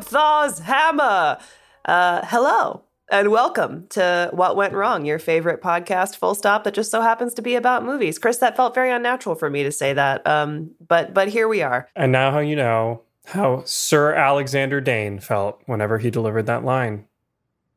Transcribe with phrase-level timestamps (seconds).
[0.00, 1.38] Grabthar's hammer.
[1.84, 6.90] Uh, hello and welcome to What Went Wrong, your favorite podcast, full stop, that just
[6.90, 8.18] so happens to be about movies.
[8.18, 11.60] Chris, that felt very unnatural for me to say that, um, but but here we
[11.60, 11.88] are.
[11.94, 17.06] And now, how you know how Sir Alexander Dane felt whenever he delivered that line,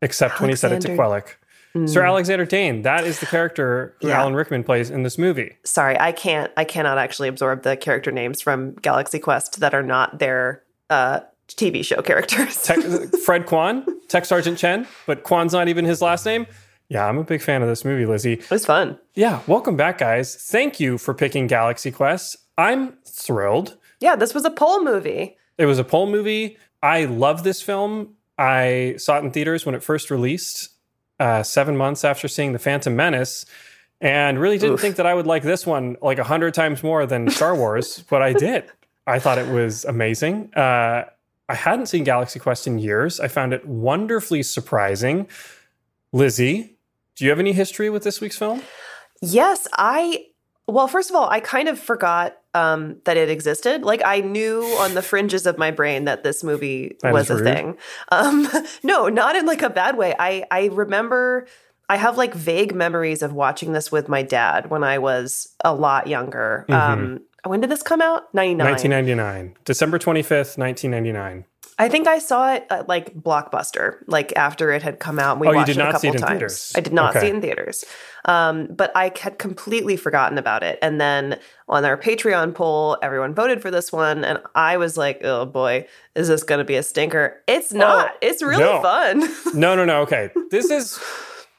[0.02, 0.44] except Alexander.
[0.44, 1.36] when he said it to Quellek.
[1.76, 1.89] Mm.
[1.89, 4.22] Sir Alexander Dane, that is the character who yeah.
[4.22, 5.58] Alan Rickman plays in this movie.
[5.66, 6.53] Sorry, I can't.
[6.55, 11.22] I cannot actually absorb the character names from Galaxy Quest that are not their uh,
[11.56, 12.62] TV show characters.
[12.64, 16.45] Te- Fred Kwan, Tech Sergeant Chen, but Kwan's not even his last name.
[16.90, 18.34] Yeah, I'm a big fan of this movie, Lizzie.
[18.34, 19.00] It was fun.
[19.16, 20.36] Yeah, welcome back, guys.
[20.36, 22.38] Thank you for picking Galaxy Quest.
[22.58, 23.78] I'm thrilled.
[24.00, 25.38] Yeah, this was a poll movie.
[25.58, 26.58] It was a poll movie.
[26.82, 28.16] I love this film.
[28.38, 30.70] I saw it in theaters when it first released,
[31.20, 33.45] uh, seven months after seeing The Phantom Menace,
[34.02, 34.82] and really didn't Oof.
[34.82, 38.04] think that I would like this one like a hundred times more than Star Wars,
[38.10, 38.66] but I did.
[39.08, 40.54] I thought it was amazing.
[40.54, 41.06] Uh,
[41.49, 43.19] I hadn't seen Galaxy Quest in years.
[43.19, 45.27] I found it wonderfully surprising.
[46.11, 46.77] Lizzie,
[47.16, 48.61] do you have any history with this week's film?
[49.22, 50.25] Yes, I.
[50.66, 53.83] Well, first of all, I kind of forgot um, that it existed.
[53.83, 57.39] Like I knew on the fringes of my brain that this movie that was a
[57.39, 57.77] thing.
[58.11, 58.47] Um,
[58.83, 60.16] no, not in like a bad way.
[60.17, 61.48] I I remember.
[61.89, 65.76] I have like vague memories of watching this with my dad when I was a
[65.76, 66.65] lot younger.
[66.70, 67.03] Mm-hmm.
[67.03, 68.33] Um, when did this come out?
[68.33, 68.65] 99.
[68.65, 69.58] 1999.
[69.65, 71.45] December 25th, 1999.
[71.80, 75.39] I think I saw it at like Blockbuster, like after it had come out.
[75.39, 76.32] We oh, watched it a couple it times.
[76.32, 76.73] Theaters.
[76.76, 77.21] I did not okay.
[77.21, 77.83] see it in theaters.
[78.26, 80.77] Um, but I had completely forgotten about it.
[80.82, 84.23] And then on our Patreon poll, everyone voted for this one.
[84.23, 87.42] And I was like, oh boy, is this going to be a stinker?
[87.48, 88.11] It's not.
[88.14, 88.82] Oh, it's really no.
[88.82, 89.20] fun.
[89.59, 90.02] no, no, no.
[90.02, 90.30] Okay.
[90.52, 90.99] This is.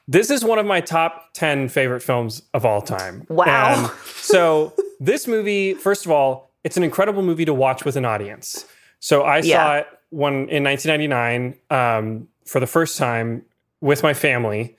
[0.06, 3.24] This is one of my top 10 favorite films of all time.
[3.30, 3.84] Wow.
[3.84, 8.04] And so this movie, first of all, it's an incredible movie to watch with an
[8.04, 8.66] audience.
[9.00, 9.56] So I yeah.
[9.56, 13.44] saw it when in 1999 um, for the first time
[13.80, 14.76] with my family.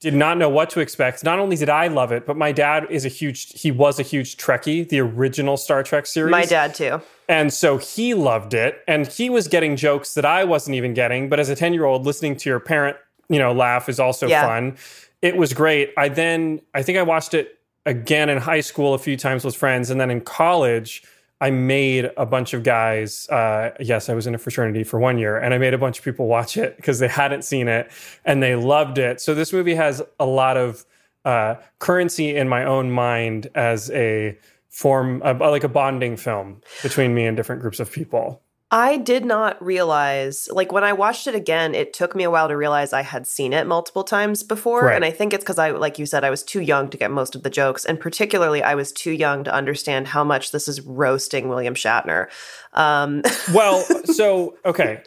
[0.00, 1.24] Did not know what to expect.
[1.24, 3.60] Not only did I love it, but my dad is a huge.
[3.60, 6.30] He was a huge Trekkie, the original Star Trek series.
[6.30, 7.02] My dad too.
[7.28, 11.28] And so he loved it, and he was getting jokes that I wasn't even getting.
[11.28, 12.96] But as a ten year old, listening to your parent,
[13.28, 14.46] you know, laugh is also yeah.
[14.46, 14.78] fun.
[15.20, 15.92] It was great.
[15.98, 19.56] I then I think I watched it again in high school a few times with
[19.56, 21.02] friends, and then in college.
[21.42, 23.26] I made a bunch of guys.
[23.30, 25.98] Uh, yes, I was in a fraternity for one year, and I made a bunch
[25.98, 27.90] of people watch it because they hadn't seen it
[28.26, 29.22] and they loved it.
[29.22, 30.84] So this movie has a lot of
[31.24, 34.36] uh, currency in my own mind as a
[34.68, 38.42] form, of, like a bonding film between me and different groups of people.
[38.72, 42.46] I did not realize, like when I watched it again, it took me a while
[42.46, 44.84] to realize I had seen it multiple times before.
[44.84, 44.94] Right.
[44.94, 47.10] And I think it's because I, like you said, I was too young to get
[47.10, 47.84] most of the jokes.
[47.84, 52.28] And particularly, I was too young to understand how much this is roasting William Shatner.
[52.72, 53.22] Um.
[53.52, 55.02] well, so, okay.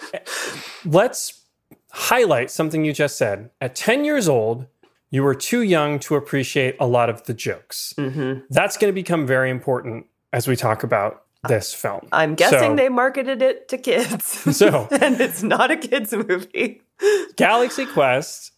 [0.83, 1.41] Let's
[1.91, 3.49] highlight something you just said.
[3.61, 4.65] At 10 years old,
[5.09, 7.93] you were too young to appreciate a lot of the jokes.
[7.97, 8.45] Mm-hmm.
[8.49, 12.07] That's going to become very important as we talk about this film.
[12.11, 14.41] I'm guessing so, they marketed it to kids.
[14.53, 16.81] So, and it's not a kids movie.
[17.35, 18.51] Galaxy Quest,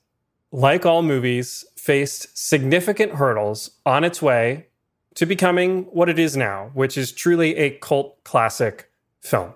[0.52, 4.68] like all movies, faced significant hurdles on its way
[5.16, 9.54] to becoming what it is now, which is truly a cult classic film.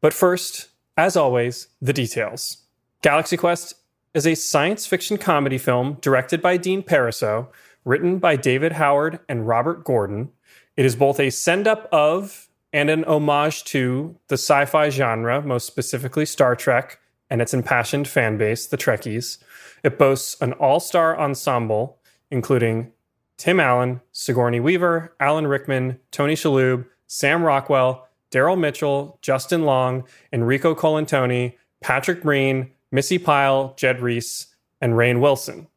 [0.00, 2.58] But first, as always, the details.
[3.02, 3.74] Galaxy Quest
[4.14, 7.48] is a science fiction comedy film directed by Dean Parisot,
[7.84, 10.30] written by David Howard and Robert Gordon,
[10.76, 15.40] it is both a send up of and an homage to the sci fi genre,
[15.42, 16.98] most specifically Star Trek
[17.30, 19.38] and its impassioned fan base, the Trekkies.
[19.82, 21.98] It boasts an all star ensemble,
[22.30, 22.92] including
[23.36, 30.74] Tim Allen, Sigourney Weaver, Alan Rickman, Tony Shalhoub, Sam Rockwell, Daryl Mitchell, Justin Long, Enrico
[30.74, 34.48] Colantoni, Patrick Breen, Missy Pyle, Jed Rees,
[34.80, 35.68] and Rainn Wilson.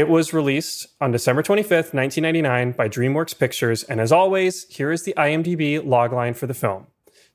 [0.00, 3.82] It was released on December 25th, 1999 by DreamWorks Pictures.
[3.82, 6.86] And as always, here is the IMDb logline for the film.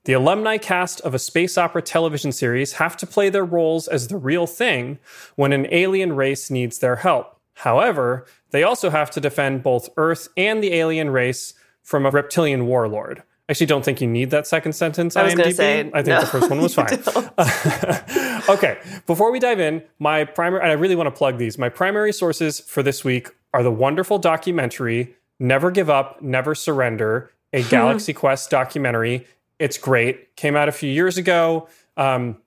[0.05, 4.07] The alumni cast of a space opera television series have to play their roles as
[4.07, 4.97] the real thing
[5.35, 7.39] when an alien race needs their help.
[7.53, 11.53] However, they also have to defend both Earth and the alien race
[11.83, 13.21] from a reptilian warlord.
[13.47, 15.15] I actually don't think you need that second sentence.
[15.15, 16.87] I was going to say, I think no, the first one was fine.
[18.49, 21.57] okay, before we dive in, my primary, and I really want to plug these.
[21.57, 27.31] My primary sources for this week are the wonderful documentary "Never Give Up, Never Surrender,"
[27.53, 29.27] a Galaxy Quest documentary
[29.59, 30.35] it's great.
[30.35, 31.67] Came out a few years ago.
[31.97, 32.37] Um,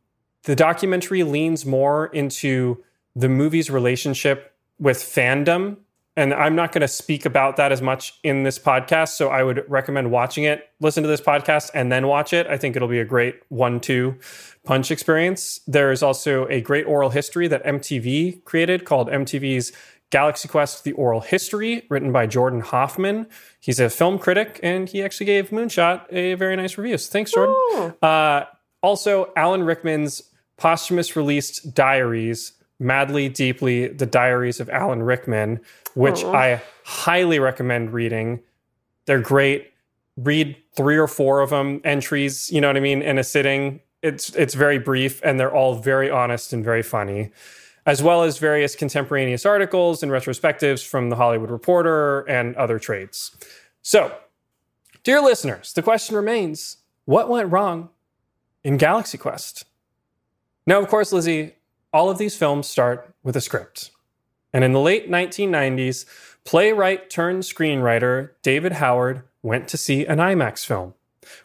[0.45, 2.83] the documentary leans more into
[3.17, 5.79] the movie's relationship with fandom.
[6.19, 9.11] And I'm not going to speak about that as much in this podcast.
[9.11, 12.49] So I would recommend watching it, listen to this podcast, and then watch it.
[12.49, 14.19] I think it'll be a great one two
[14.65, 15.61] punch experience.
[15.69, 19.71] There's also a great oral history that MTV created called MTV's
[20.11, 23.29] Galaxy Quest The Oral History, written by Jordan Hoffman.
[23.61, 26.99] He's a film critic, and he actually gave Moonshot a very nice review.
[26.99, 27.95] So thanks, Jordan.
[28.03, 28.47] Uh,
[28.83, 30.23] also, Alan Rickman's
[30.57, 35.61] posthumous released diaries, Madly, Deeply, The Diaries of Alan Rickman,
[35.99, 38.41] which I highly recommend reading.
[39.07, 39.73] They're great.
[40.17, 43.81] Read three or four of them, entries, you know what I mean, in a sitting.
[44.03, 47.33] It's it's very brief and they're all very honest and very funny
[47.89, 53.35] as well as various contemporaneous articles and retrospectives from the Hollywood Reporter and other trades.
[53.81, 54.15] So,
[55.05, 57.89] dear listeners, the question remains what went wrong
[58.63, 59.65] in Galaxy Quest?
[60.67, 61.55] Now, of course, Lizzie,
[61.91, 63.91] all of these films start with a script.
[64.53, 66.07] And in the late 1990s,
[66.45, 70.95] playwright turned screenwriter David Howard went to see an IMAX film.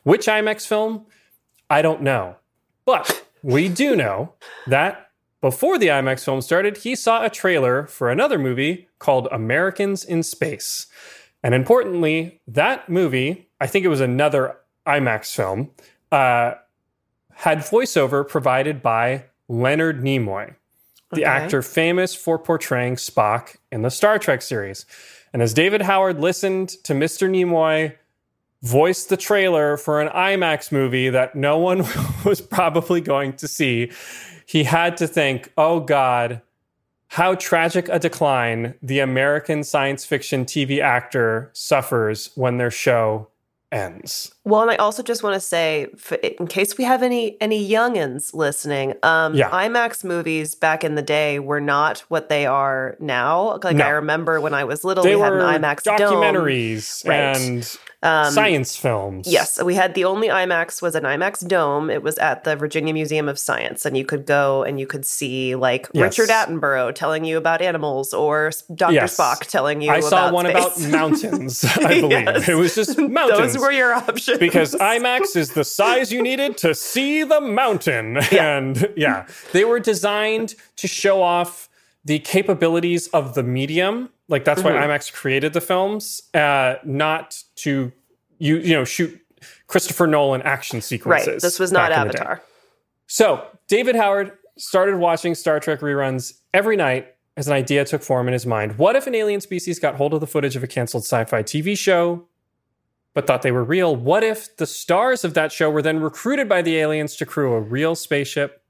[0.04, 1.06] Which IMAX film?
[1.70, 2.38] I don't know.
[2.86, 4.34] But we do know
[4.68, 5.12] that
[5.42, 10.24] before the IMAX film started, he saw a trailer for another movie called Americans in
[10.24, 10.88] Space.
[11.44, 14.58] And importantly, that movie, I think it was another
[14.88, 15.72] IMAX film,
[16.12, 16.54] uh,
[17.34, 20.56] had voiceover provided by Leonard Nimoy,
[21.16, 21.32] the okay.
[21.32, 24.86] actor famous for portraying Spock in the Star Trek series.
[25.34, 27.30] And as David Howard listened to Mr.
[27.30, 27.96] Nimoy
[28.62, 31.84] voice the trailer for an IMAX movie that no one
[32.26, 33.92] was probably going to see,
[34.46, 36.42] he had to think, oh God,
[37.08, 43.28] how tragic a decline the American science fiction TV actor suffers when their show
[43.74, 44.34] ends.
[44.46, 45.88] Well, and I also just want to say,
[46.40, 49.50] in case we have any any youngins listening, um, yeah.
[49.50, 53.60] IMAX movies back in the day were not what they are now.
[53.64, 53.86] Like no.
[53.86, 57.12] I remember when I was little, they we had an IMAX documentaries dome.
[57.14, 59.32] and um, Science films.
[59.32, 61.90] Yes, we had the only IMAX was an IMAX dome.
[61.90, 65.06] It was at the Virginia Museum of Science, and you could go and you could
[65.06, 66.20] see like yes.
[66.20, 69.18] Richard Attenborough telling you about animals, or Doctor yes.
[69.18, 69.90] Spock telling you.
[69.90, 70.86] I saw one space.
[70.86, 71.64] about mountains.
[71.78, 72.50] I believe yes.
[72.50, 73.54] it was just mountains.
[73.54, 78.16] Those were your options because IMAX is the size you needed to see the mountain,
[78.32, 78.58] yeah.
[78.58, 81.70] and yeah, they were designed to show off
[82.04, 84.76] the capabilities of the medium like that's mm-hmm.
[84.76, 87.92] why IMAX created the films, uh, not to
[88.40, 89.20] you you know shoot
[89.68, 91.28] Christopher Nolan action sequences.
[91.28, 91.42] Right.
[91.42, 92.42] This was not Avatar.
[93.08, 98.28] So David Howard started watching Star Trek reruns every night as an idea took form
[98.28, 98.78] in his mind.
[98.78, 101.78] What if an alien species got hold of the footage of a canceled sci-fi TV
[101.78, 102.28] show,
[103.14, 103.96] but thought they were real?
[103.96, 107.54] What if the stars of that show were then recruited by the aliens to crew
[107.54, 108.64] a real spaceship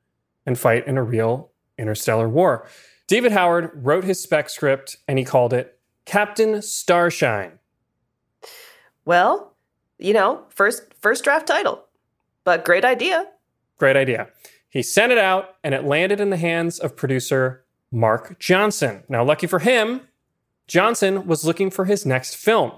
[0.45, 2.67] and fight in a real interstellar war?
[3.13, 7.59] David Howard wrote his spec script and he called it Captain Starshine.
[9.05, 9.53] Well,
[9.99, 11.85] you know, first first draft title,
[12.43, 13.27] but great idea.
[13.77, 14.29] Great idea.
[14.67, 19.03] He sent it out and it landed in the hands of producer Mark Johnson.
[19.07, 20.01] Now, lucky for him,
[20.65, 22.71] Johnson was looking for his next film.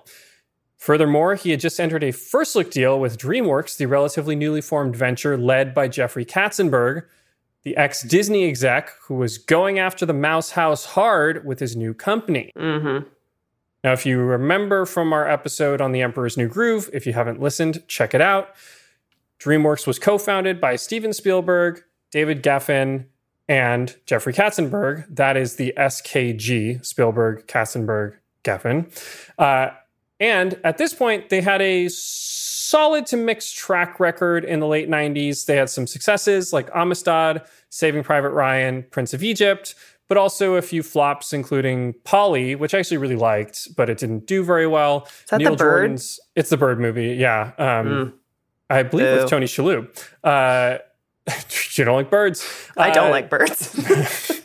[0.76, 4.98] Furthermore, he had just entered a first look deal with DreamWorks, the relatively newly formed
[4.98, 7.04] venture led by Jeffrey Katzenberg,
[7.66, 11.94] the ex Disney exec who was going after the Mouse House hard with his new
[11.94, 12.52] company.
[12.56, 13.08] Mm-hmm.
[13.84, 17.40] Now, if you remember from our episode on The Emperor's New Groove, if you haven't
[17.42, 18.50] listened, check it out.
[19.40, 23.06] DreamWorks was co founded by Steven Spielberg, David Geffen,
[23.48, 25.06] and Jeffrey Katzenberg.
[25.10, 28.90] That is the SKG, Spielberg, Katzenberg, Geffen.
[29.38, 29.72] Uh,
[30.20, 31.90] and at this point, they had a
[32.66, 35.46] solid to mixed track record in the late 90s.
[35.46, 39.76] They had some successes like Amistad, Saving Private Ryan, Prince of Egypt,
[40.08, 44.28] but also a few flops, including Paulie, which I actually really liked, but it didn't
[44.28, 45.04] do very well.
[45.06, 45.82] Is that Neil the bird?
[45.82, 47.52] Jordan's, it's the Bird movie, yeah.
[47.58, 48.14] Um, mm.
[48.70, 49.16] I believe Ew.
[49.16, 49.90] with Tony Shalhoub.
[50.24, 50.78] Uh,
[51.76, 52.48] you don't like birds.
[52.78, 53.74] I don't uh, like birds.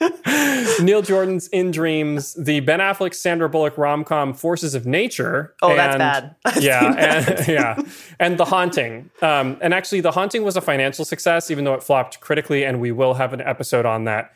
[0.80, 5.54] Neil Jordan's In Dreams, the Ben Affleck Sandra Bullock rom com Forces of Nature.
[5.62, 6.34] Oh, and, that's bad.
[6.44, 7.82] I've yeah, and, yeah,
[8.18, 9.10] and The Haunting.
[9.20, 12.80] Um, and actually, The Haunting was a financial success, even though it flopped critically, and
[12.80, 14.32] we will have an episode on that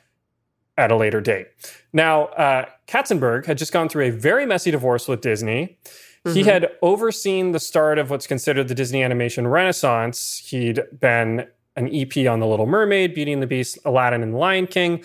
[0.76, 1.46] at a later date.
[1.92, 5.78] Now, uh, Katzenberg had just gone through a very messy divorce with Disney.
[6.24, 6.34] Mm-hmm.
[6.36, 10.42] He had overseen the start of what's considered the Disney animation renaissance.
[10.46, 14.38] He'd been an EP on The Little Mermaid, Beauty and the Beast, Aladdin, and The
[14.38, 15.04] Lion King.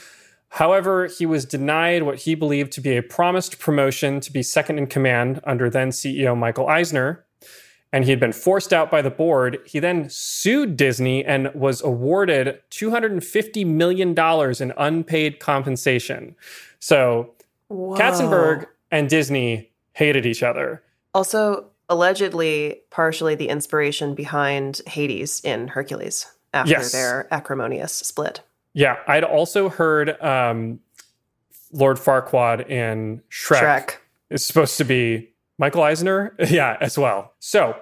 [0.50, 4.79] However, he was denied what he believed to be a promised promotion to be second
[4.79, 7.25] in command under then CEO Michael Eisner.
[7.91, 9.60] And he had been forced out by the board.
[9.65, 14.15] He then sued Disney and was awarded $250 million
[14.60, 16.36] in unpaid compensation.
[16.79, 17.34] So
[17.70, 17.96] Whoa.
[17.96, 20.84] Katzenberg and Disney hated each other.
[21.13, 26.91] Also, allegedly, partially the inspiration behind Hades in Hercules after yes.
[26.91, 28.41] their acrimonious split.
[28.74, 30.80] Yeah, I'd also heard um,
[31.72, 33.96] Lord Farquaad in Shrek, Shrek
[34.30, 36.36] is supposed to be Michael Eisner.
[36.50, 37.34] yeah, as well.
[37.40, 37.76] So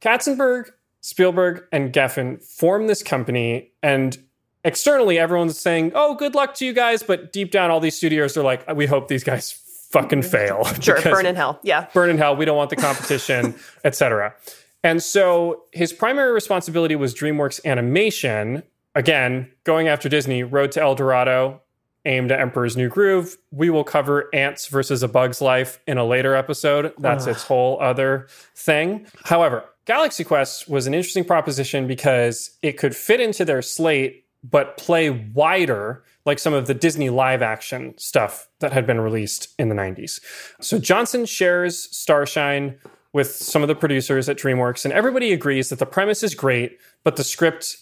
[0.00, 0.70] Katzenberg,
[1.00, 4.16] Spielberg, and Geffen form this company, and
[4.64, 8.36] externally, everyone's saying, "Oh, good luck to you guys," but deep down, all these studios
[8.36, 9.52] are like, "We hope these guys
[9.90, 11.60] fucking fail." Sure, burn in hell.
[11.62, 12.36] Yeah, burn in hell.
[12.36, 14.34] We don't want the competition, etc.
[14.82, 18.62] And so his primary responsibility was DreamWorks Animation,
[18.94, 21.60] again, going after Disney, Road to El Dorado,
[22.06, 23.36] aimed at Emperor's New Groove.
[23.50, 26.92] We will cover Ants versus A Bug's Life in a later episode.
[26.98, 29.06] That's its whole other thing.
[29.24, 34.76] However, Galaxy Quest was an interesting proposition because it could fit into their slate, but
[34.76, 39.68] play wider, like some of the Disney live action stuff that had been released in
[39.68, 40.20] the 90s.
[40.60, 42.78] So Johnson shares Starshine
[43.12, 46.78] with some of the producers at DreamWorks, and everybody agrees that the premise is great,
[47.04, 47.76] but the script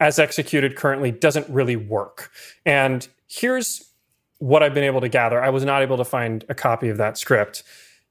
[0.00, 2.30] as executed currently doesn't really work.
[2.64, 3.90] And here's
[4.38, 5.42] what I've been able to gather.
[5.42, 7.64] I was not able to find a copy of that script.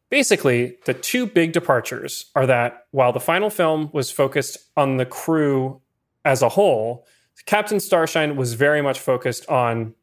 [0.10, 5.06] Basically, the two big departures are that while the final film was focused on the
[5.06, 5.82] crew
[6.24, 7.06] as a whole,
[7.46, 9.94] Captain Starshine was very much focused on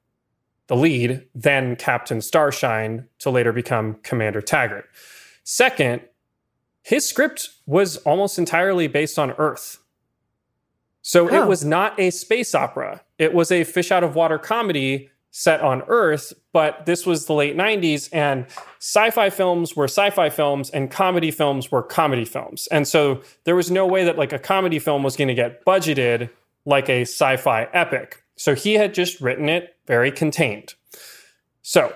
[0.67, 4.89] the lead, then Captain Starshine, to later become Commander Taggart.
[5.43, 6.03] Second,
[6.83, 9.79] his script was almost entirely based on Earth.
[11.07, 11.43] So oh.
[11.43, 13.03] it was not a space opera.
[13.19, 17.35] It was a fish out of water comedy set on Earth, but this was the
[17.35, 18.47] late 90s and
[18.79, 22.69] sci-fi films were sci-fi films and comedy films were comedy films.
[22.69, 25.63] And so there was no way that like a comedy film was going to get
[25.67, 26.31] budgeted
[26.65, 28.23] like a sci-fi epic.
[28.37, 30.73] So he had just written it very contained.
[31.61, 31.95] So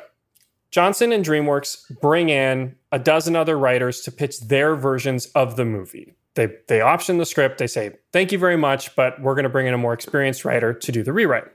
[0.71, 5.65] Johnson and DreamWorks bring in a dozen other writers to pitch their versions of the
[5.65, 6.15] movie.
[6.39, 7.59] They they option the script.
[7.59, 10.45] They say, "Thank you very much, but we're going to bring in a more experienced
[10.45, 11.47] writer to do the rewrite."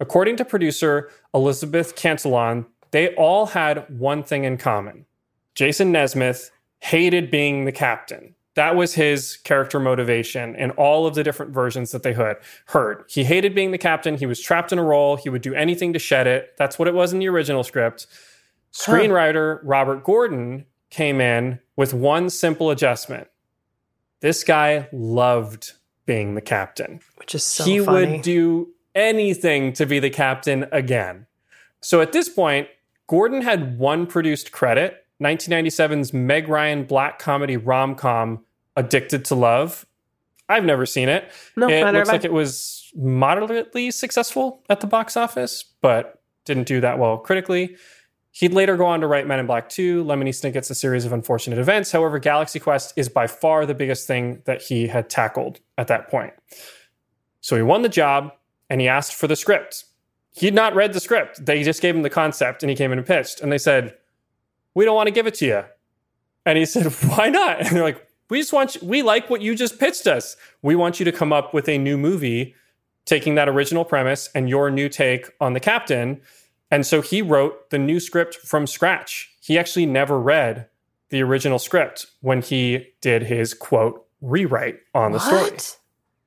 [0.00, 5.06] According to producer Elizabeth Cantillon, they all had one thing in common.
[5.54, 6.50] Jason Nesmith
[6.80, 8.34] hated being the captain.
[8.54, 12.38] That was his character motivation in all of the different versions that they heard.
[12.66, 14.16] Heard he hated being the captain.
[14.16, 15.14] He was trapped in a role.
[15.14, 16.54] He would do anything to shed it.
[16.58, 18.08] That's what it was in the original script.
[18.72, 19.60] Screenwriter.
[19.62, 23.28] Robert Gordon came in with one simple adjustment.
[24.24, 25.72] This guy loved
[26.06, 27.00] being the captain.
[27.16, 28.12] Which is so He funny.
[28.12, 31.26] would do anything to be the captain again.
[31.82, 32.68] So at this point,
[33.06, 38.42] Gordon had one produced credit 1997's Meg Ryan black comedy rom com,
[38.76, 39.84] Addicted to Love.
[40.48, 41.30] I've never seen it.
[41.54, 46.80] No, it looks like it was moderately successful at the box office, but didn't do
[46.80, 47.76] that well critically.
[48.34, 51.12] He'd later go on to write Men in Black 2, Lemony Snicket's A Series of
[51.12, 51.92] Unfortunate Events.
[51.92, 56.10] However, Galaxy Quest is by far the biggest thing that he had tackled at that
[56.10, 56.32] point.
[57.40, 58.32] So he won the job
[58.68, 59.84] and he asked for the script.
[60.32, 61.46] He'd not read the script.
[61.46, 63.40] They just gave him the concept and he came in and pitched.
[63.40, 63.94] And they said,
[64.74, 65.64] We don't want to give it to you.
[66.44, 67.60] And he said, Why not?
[67.60, 70.36] And they're like, We just want you, we like what you just pitched us.
[70.60, 72.56] We want you to come up with a new movie
[73.04, 76.20] taking that original premise and your new take on the captain
[76.74, 79.32] and so he wrote the new script from scratch.
[79.40, 80.68] He actually never read
[81.10, 85.60] the original script when he did his quote rewrite on the what?
[85.60, 85.78] story.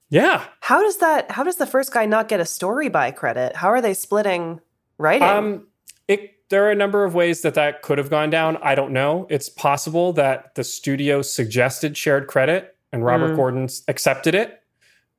[0.09, 0.45] Yeah.
[0.61, 3.57] How does that how does the first guy not get a story by credit?
[3.57, 4.61] How are they splitting
[4.97, 5.27] writing?
[5.27, 5.67] Um
[6.07, 8.55] it there are a number of ways that that could have gone down.
[8.63, 9.27] I don't know.
[9.29, 13.35] It's possible that the studio suggested shared credit and Robert mm.
[13.35, 14.61] Gordon accepted it.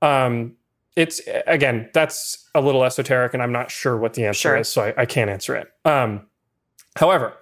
[0.00, 0.54] Um,
[0.98, 4.56] it's again that's a little esoteric and i'm not sure what the answer sure.
[4.56, 6.26] is so I, I, can't answer it um,
[6.96, 7.34] however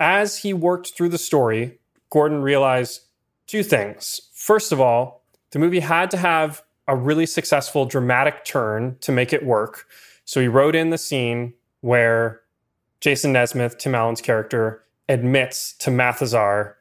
[0.00, 1.78] as he worked through the story
[2.10, 3.02] gordon realized
[3.46, 8.96] two things first of all the movie had to have a really successful dramatic turn
[9.00, 9.86] to make it work
[10.24, 12.40] So he wrote in the scene where
[13.00, 16.76] Jason Nesmith, Tim Allen's character, admits to Mathesar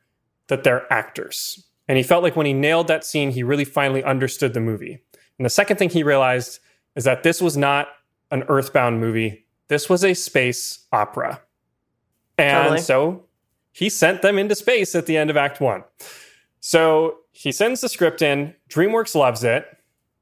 [0.47, 1.63] that they're actors.
[1.87, 5.01] And he felt like when he nailed that scene, he really finally understood the movie.
[5.41, 6.59] And the second thing he realized
[6.95, 7.87] is that this was not
[8.29, 11.41] an earthbound movie, this was a space opera.
[12.37, 12.81] And totally.
[12.81, 13.23] so
[13.71, 15.83] he sent them into space at the end of Act One.
[16.59, 19.65] So he sends the script in, DreamWorks loves it.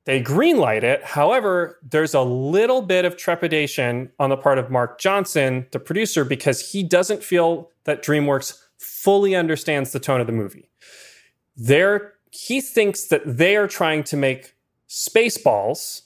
[0.05, 1.03] They greenlight it.
[1.03, 6.23] However, there's a little bit of trepidation on the part of Mark Johnson, the producer,
[6.23, 10.69] because he doesn't feel that DreamWorks fully understands the tone of the movie.
[11.57, 14.55] There, he thinks that they are trying to make
[14.89, 16.01] Spaceballs,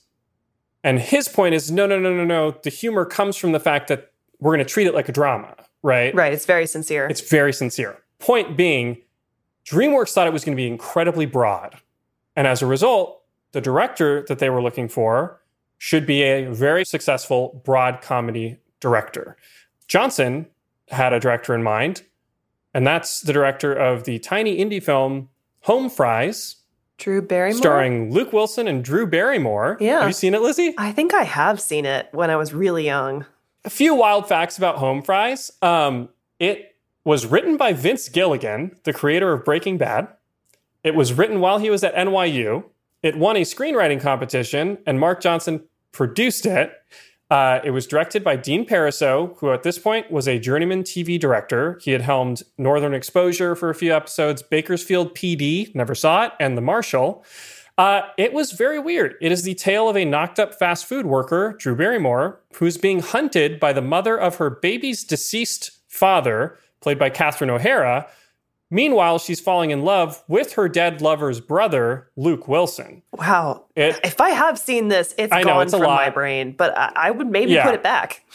[0.84, 2.52] and his point is no, no, no, no, no.
[2.64, 5.56] The humor comes from the fact that we're going to treat it like a drama,
[5.82, 6.14] right?
[6.14, 6.34] Right.
[6.34, 7.08] It's very sincere.
[7.08, 7.98] It's very sincere.
[8.20, 8.98] Point being,
[9.66, 11.78] DreamWorks thought it was going to be incredibly broad,
[12.36, 13.22] and as a result,
[13.54, 15.40] the director that they were looking for
[15.78, 19.38] should be a very successful broad comedy director.
[19.88, 20.48] Johnson
[20.90, 22.04] had a director in mind,
[22.74, 25.30] and that's the director of the tiny indie film
[25.62, 26.58] Home Fries.
[27.04, 27.58] Drew Barrymore?
[27.58, 29.76] Starring Luke Wilson and Drew Barrymore.
[29.82, 30.00] Yeah.
[30.00, 30.74] Have you seen it, Lizzie?
[30.78, 33.26] I think I have seen it when I was really young.
[33.66, 35.52] A few wild facts about Home Fries.
[35.62, 36.08] Um,
[36.40, 40.08] it was written by Vince Gilligan, the creator of Breaking Bad.
[40.86, 42.64] It was written while he was at NYU.
[43.02, 46.72] It won a screenwriting competition, and Mark Johnson produced it.
[47.30, 51.20] Uh, it was directed by Dean Parisot, who at this point was a journeyman TV
[51.20, 51.80] director.
[51.82, 56.58] He had helmed Northern Exposure for a few episodes, Bakersfield PD, never saw it, and
[56.58, 57.26] The Marshal.
[57.78, 59.16] Uh, it was very weird.
[59.20, 63.00] It is the tale of a knocked up fast food worker, Drew Barrymore, who's being
[63.00, 68.08] hunted by the mother of her baby's deceased father, played by Catherine O'Hara,
[68.74, 73.04] Meanwhile, she's falling in love with her dead lover's brother, Luke Wilson.
[73.12, 73.66] Wow.
[73.76, 76.76] It, if I have seen this, it's I gone know, it's from my brain, but
[76.76, 77.66] I, I would maybe yeah.
[77.66, 78.26] put it back.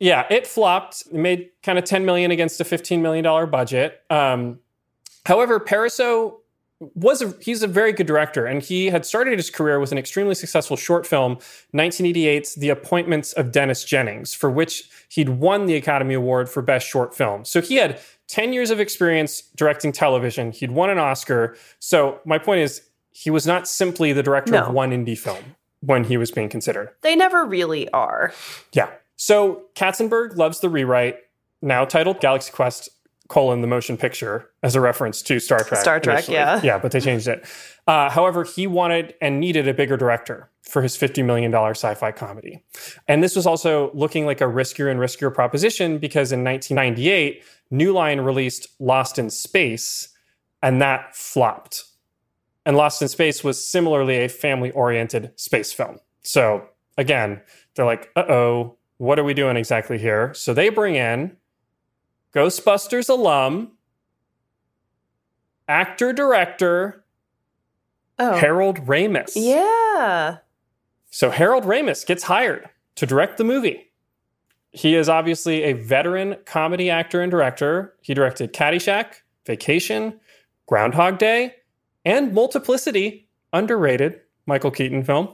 [0.00, 1.02] Yeah, it flopped.
[1.12, 4.00] It made kind of 10 million against a 15 million dollar budget.
[4.08, 4.60] Um,
[5.26, 6.36] however, Parisot
[6.94, 9.98] was a, he's a very good director and he had started his career with an
[9.98, 11.36] extremely successful short film
[11.74, 16.86] 1988's the appointments of dennis jennings for which he'd won the academy award for best
[16.86, 17.98] short film so he had
[18.28, 20.52] 10 years of experience directing television.
[20.52, 21.56] He'd won an Oscar.
[21.78, 24.64] So my point is, he was not simply the director no.
[24.64, 26.90] of one indie film when he was being considered.
[27.00, 28.32] They never really are.
[28.72, 28.90] Yeah.
[29.16, 31.18] So Katzenberg loves the rewrite,
[31.62, 32.90] now titled Galaxy Quest
[33.28, 35.80] colon the motion picture as a reference to Star Trek.
[35.80, 36.36] Star Trek, initially.
[36.36, 36.60] yeah.
[36.62, 37.46] Yeah, but they changed it.
[37.86, 42.12] Uh, however, he wanted and needed a bigger director for his $50 million sci fi
[42.12, 42.62] comedy.
[43.06, 47.92] And this was also looking like a riskier and riskier proposition because in 1998, New
[47.92, 50.08] Line released Lost in Space,
[50.62, 51.84] and that flopped.
[52.64, 55.98] And Lost in Space was similarly a family oriented space film.
[56.22, 56.64] So
[56.98, 57.40] again,
[57.74, 60.32] they're like, uh oh, what are we doing exactly here?
[60.34, 61.36] So they bring in
[62.36, 63.72] Ghostbusters alum,
[65.66, 67.02] actor director,
[68.18, 68.36] oh.
[68.36, 69.32] Harold Ramis.
[69.34, 70.38] Yeah.
[71.08, 73.90] So Harold Ramis gets hired to direct the movie.
[74.70, 77.94] He is obviously a veteran comedy actor and director.
[78.02, 80.20] He directed Caddyshack, Vacation,
[80.66, 81.54] Groundhog Day,
[82.04, 85.30] and Multiplicity, underrated Michael Keaton film.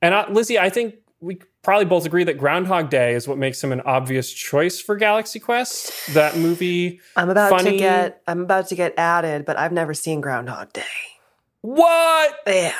[0.00, 3.62] And uh, Lizzie, I think we probably both agree that Groundhog Day is what makes
[3.62, 5.92] him an obvious choice for Galaxy Quest.
[6.14, 7.00] That movie.
[7.16, 7.72] I'm about funny.
[7.72, 8.22] to get.
[8.26, 10.82] I'm about to get added, but I've never seen Groundhog Day.
[11.62, 12.34] What?
[12.46, 12.72] Yeah.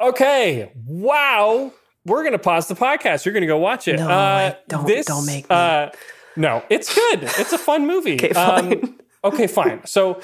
[0.00, 0.72] Okay.
[0.86, 1.72] Wow
[2.08, 3.24] we're going to pause the podcast.
[3.24, 3.96] You're going to go watch it.
[3.96, 5.54] No, uh, don't, this, don't make me.
[5.54, 5.90] Uh,
[6.36, 7.22] no, it's good.
[7.22, 8.14] It's a fun movie.
[8.24, 8.72] okay, fine.
[8.72, 9.84] Um, okay, fine.
[9.86, 10.20] So,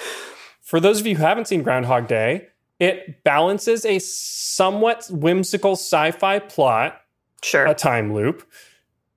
[0.63, 2.49] for those of you who haven't seen Groundhog Day,
[2.81, 7.01] it balances a somewhat whimsical sci fi plot,
[7.45, 7.67] sure.
[7.67, 8.49] a time loop,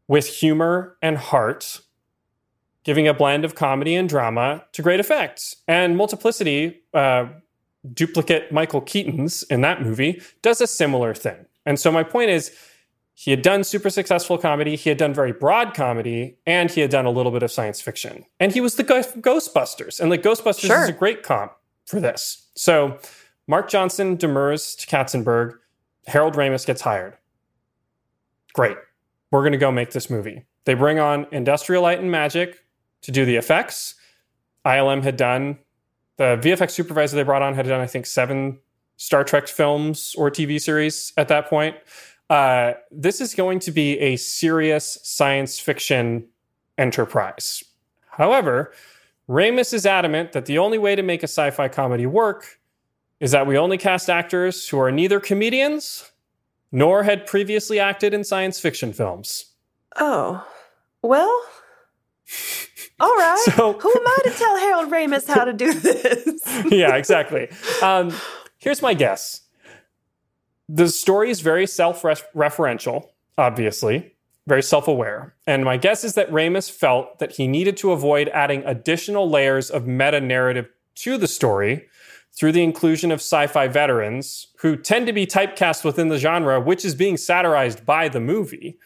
[0.07, 1.81] with humor and heart,
[2.83, 5.57] giving a blend of comedy and drama to great effects.
[5.67, 7.27] And Multiplicity, uh,
[7.93, 11.45] duplicate Michael Keaton's in that movie, does a similar thing.
[11.65, 12.55] And so my point is,
[13.13, 16.91] he had done super successful comedy, he had done very broad comedy, and he had
[16.91, 18.23] done a little bit of science fiction.
[18.39, 19.99] And he was the Ghostbusters.
[19.99, 20.83] And like Ghostbusters sure.
[20.83, 21.53] is a great comp
[21.85, 22.47] for this.
[22.55, 22.99] So
[23.47, 25.57] Mark Johnson demurs to Katzenberg,
[26.05, 27.17] Harold Ramis gets hired.
[28.57, 28.77] Great.
[29.29, 30.43] We're going to go make this movie.
[30.65, 32.65] They bring on Industrial Light and Magic
[33.03, 33.93] to do the effects.
[34.65, 35.59] ILM had done
[36.17, 38.57] the VFX supervisor they brought on had done, I think, seven
[38.95, 41.75] Star Trek films or TV series at that point.
[42.31, 46.27] Uh, this is going to be a serious science fiction
[46.79, 47.63] enterprise.
[48.09, 48.73] However,
[49.29, 52.59] Ramis is adamant that the only way to make a sci fi comedy work
[53.19, 56.11] is that we only cast actors who are neither comedians
[56.71, 59.53] nor had previously acted in science fiction films.
[59.95, 60.45] Oh,
[61.01, 61.43] well,
[62.99, 63.39] all right.
[63.45, 66.41] So, Who am I to tell Harold Ramis how to do this?
[66.71, 67.49] yeah, exactly.
[67.81, 68.13] Um,
[68.57, 69.41] here's my guess
[70.69, 74.15] the story is very self referential, obviously,
[74.47, 75.35] very self aware.
[75.45, 79.69] And my guess is that Ramis felt that he needed to avoid adding additional layers
[79.69, 81.87] of meta narrative to the story
[82.37, 86.61] through the inclusion of sci fi veterans who tend to be typecast within the genre,
[86.61, 88.77] which is being satirized by the movie,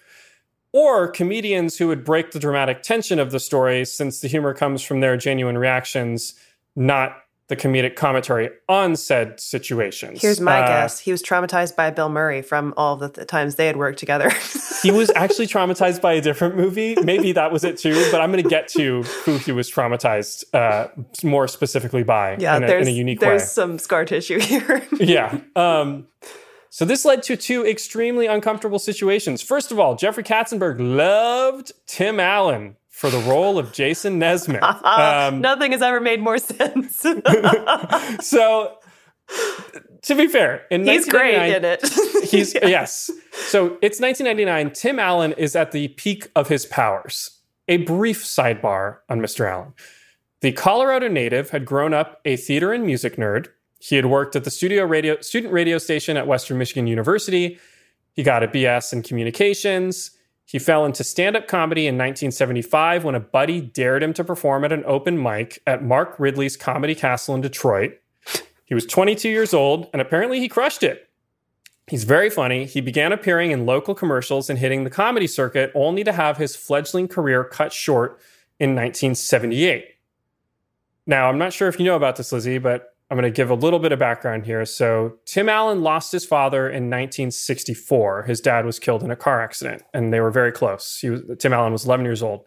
[0.71, 4.81] or comedians who would break the dramatic tension of the story since the humor comes
[4.81, 6.33] from their genuine reactions,
[6.77, 7.17] not
[7.51, 10.21] the comedic commentary on said situations.
[10.21, 10.99] Here's my uh, guess.
[10.99, 14.31] He was traumatized by Bill Murray from all the th- times they had worked together.
[14.81, 16.95] he was actually traumatized by a different movie.
[17.03, 20.45] Maybe that was it too, but I'm going to get to who he was traumatized
[20.53, 20.87] uh,
[21.25, 23.37] more specifically by yeah, in, a, in a unique there's way.
[23.39, 24.87] There's some scar tissue here.
[24.97, 25.37] yeah.
[25.57, 26.07] Um,
[26.69, 29.41] so this led to two extremely uncomfortable situations.
[29.41, 34.61] First of all, Jeffrey Katzenberg loved Tim Allen for the role of Jason Nesmith.
[34.83, 36.99] Um, Nothing has ever made more sense.
[38.21, 38.77] so,
[40.03, 41.81] to be fair, in he's great in it.
[42.23, 42.67] he's yeah.
[42.67, 43.09] yes.
[43.33, 44.73] So it's 1999.
[44.73, 47.39] Tim Allen is at the peak of his powers.
[47.67, 49.49] A brief sidebar on Mr.
[49.49, 49.73] Allen.
[50.41, 53.47] The Colorado native had grown up a theater and music nerd.
[53.79, 57.57] He had worked at the studio radio student radio station at Western Michigan University.
[58.13, 60.11] He got a BS in communications.
[60.45, 64.65] He fell into stand up comedy in 1975 when a buddy dared him to perform
[64.65, 67.99] at an open mic at Mark Ridley's Comedy Castle in Detroit.
[68.65, 71.09] He was 22 years old, and apparently he crushed it.
[71.87, 72.65] He's very funny.
[72.65, 76.55] He began appearing in local commercials and hitting the comedy circuit, only to have his
[76.55, 78.19] fledgling career cut short
[78.59, 79.87] in 1978.
[81.05, 83.49] Now, I'm not sure if you know about this, Lizzie, but I'm going to give
[83.49, 84.63] a little bit of background here.
[84.65, 88.23] So, Tim Allen lost his father in 1964.
[88.23, 91.03] His dad was killed in a car accident, and they were very close.
[91.03, 92.45] Was, Tim Allen was 11 years old.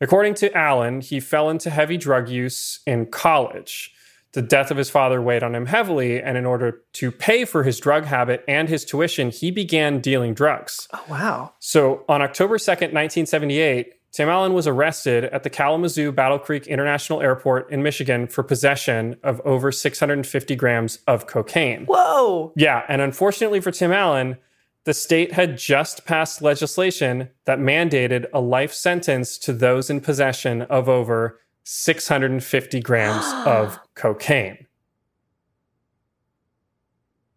[0.00, 3.92] According to Allen, he fell into heavy drug use in college.
[4.32, 7.62] The death of his father weighed on him heavily, and in order to pay for
[7.62, 10.88] his drug habit and his tuition, he began dealing drugs.
[10.94, 11.52] Oh, wow.
[11.58, 17.20] So, on October 2nd, 1978, Tim Allen was arrested at the Kalamazoo Battle Creek International
[17.20, 21.84] Airport in Michigan for possession of over 650 grams of cocaine.
[21.84, 22.52] Whoa.
[22.56, 22.84] Yeah.
[22.88, 24.38] And unfortunately for Tim Allen,
[24.84, 30.62] the state had just passed legislation that mandated a life sentence to those in possession
[30.62, 34.66] of over 650 grams of cocaine.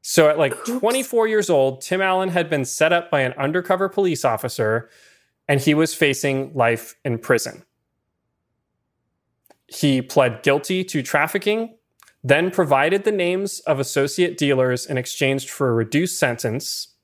[0.01, 3.87] So at like 24 years old, Tim Allen had been set up by an undercover
[3.89, 4.89] police officer
[5.51, 7.65] and he was facing life in prison.
[9.67, 11.75] He pled guilty to trafficking,
[12.23, 16.95] then provided the names of associate dealers in exchange for a reduced sentence.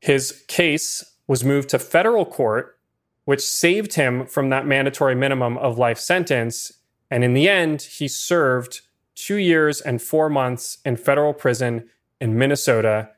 [0.00, 2.78] His case was moved to federal court,
[3.26, 6.72] which saved him from that mandatory minimum of life sentence.
[7.10, 8.80] And in the end, he served
[9.14, 11.90] two years and four months in federal prison
[12.22, 13.10] in Minnesota.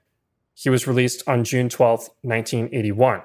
[0.54, 3.22] He was released on June 12th, 1981.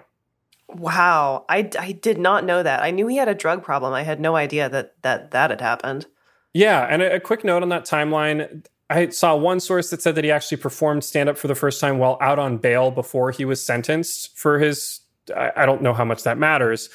[0.78, 2.84] Wow, I, I did not know that.
[2.84, 3.94] I knew he had a drug problem.
[3.94, 6.06] I had no idea that that that had happened.
[6.54, 8.66] Yeah, and a, a quick note on that timeline.
[8.90, 11.80] I saw one source that said that he actually performed stand up for the first
[11.80, 15.00] time while out on bail before he was sentenced for his.
[15.36, 16.90] I, I don't know how much that matters.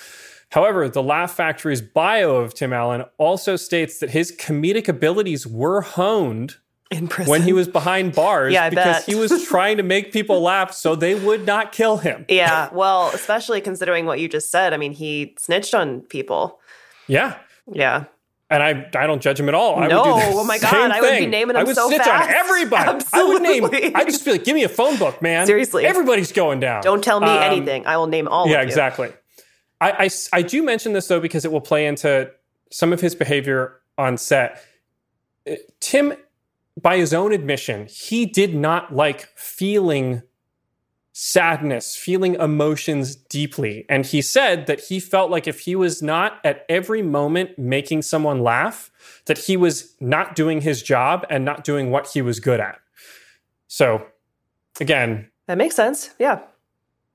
[0.51, 5.81] However, the Laugh Factory's bio of Tim Allen also states that his comedic abilities were
[5.81, 6.57] honed
[6.91, 9.05] in prison when he was behind bars yeah, because bet.
[9.07, 12.25] he was trying to make people laugh so they would not kill him.
[12.29, 14.73] Yeah, well, especially considering what you just said.
[14.73, 16.59] I mean, he snitched on people.
[17.07, 17.39] Yeah.
[17.71, 18.05] Yeah.
[18.53, 19.79] And I, I don't judge him at all.
[19.79, 22.29] I no, oh my god, I would be naming them I would so snitch fast.
[22.29, 22.91] on everybody.
[22.91, 23.59] Absolutely.
[23.59, 23.93] I would name.
[23.95, 25.47] I'd just be like, give me a phone book, man.
[25.47, 26.83] Seriously, everybody's going down.
[26.83, 27.87] Don't tell me um, anything.
[27.87, 28.45] I will name all.
[28.45, 28.59] Of them.
[28.59, 29.13] Yeah, exactly.
[29.81, 32.33] I, I I do mention this though because it will play into
[32.73, 34.61] some of his behavior on set.
[35.49, 36.15] Uh, Tim
[36.81, 40.23] by his own admission, he did not like feeling
[41.13, 43.85] sadness, feeling emotions deeply.
[43.89, 48.03] And he said that he felt like if he was not at every moment making
[48.03, 48.91] someone laugh,
[49.27, 52.79] that he was not doing his job and not doing what he was good at.
[53.67, 54.07] So,
[54.81, 56.11] again, that makes sense.
[56.19, 56.41] Yeah.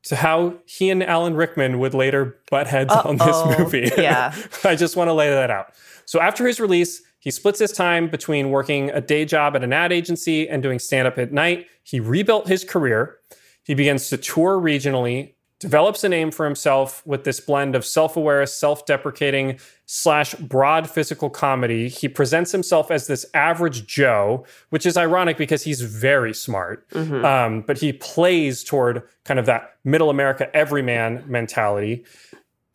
[0.04, 3.10] To how he and Alan Rickman would later butt heads Uh-oh.
[3.10, 3.92] on this movie.
[4.02, 4.36] Yeah.
[4.64, 5.74] I just want to lay that out.
[6.06, 9.74] So, after his release, he splits his time between working a day job at an
[9.74, 11.66] ad agency and doing stand up at night.
[11.82, 13.18] He rebuilt his career.
[13.64, 18.46] He begins to tour regionally develops a name for himself with this blend of self-aware,
[18.46, 19.58] self-deprecating
[19.88, 21.90] slash broad physical comedy.
[21.90, 26.88] He presents himself as this average Joe, which is ironic because he's very smart.
[26.92, 27.26] Mm-hmm.
[27.26, 32.06] Um, but he plays toward kind of that middle America everyman mentality.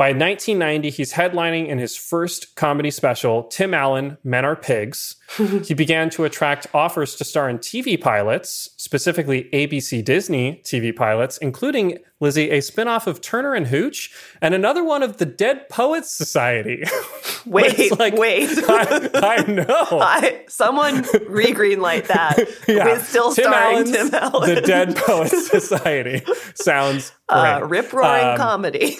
[0.00, 5.16] By 1990, he's headlining in his first comedy special, Tim Allen, Men Are Pigs.
[5.62, 11.36] he began to attract offers to star in TV pilots, specifically ABC Disney TV pilots,
[11.36, 14.10] including, Lizzie, a spinoff of Turner and Hooch
[14.40, 16.82] and another one of the Dead Poets Society.
[17.44, 18.48] wait, like, wait.
[18.70, 19.86] I, I know.
[20.00, 22.38] I, someone re-greenlight that.
[22.66, 22.86] yeah.
[22.86, 24.54] With still Tim starring Allen's Tim Allen.
[24.54, 26.22] The Dead Poets Society.
[26.54, 27.52] Sounds uh, great.
[27.52, 28.96] Uh, rip-roaring um, comedy.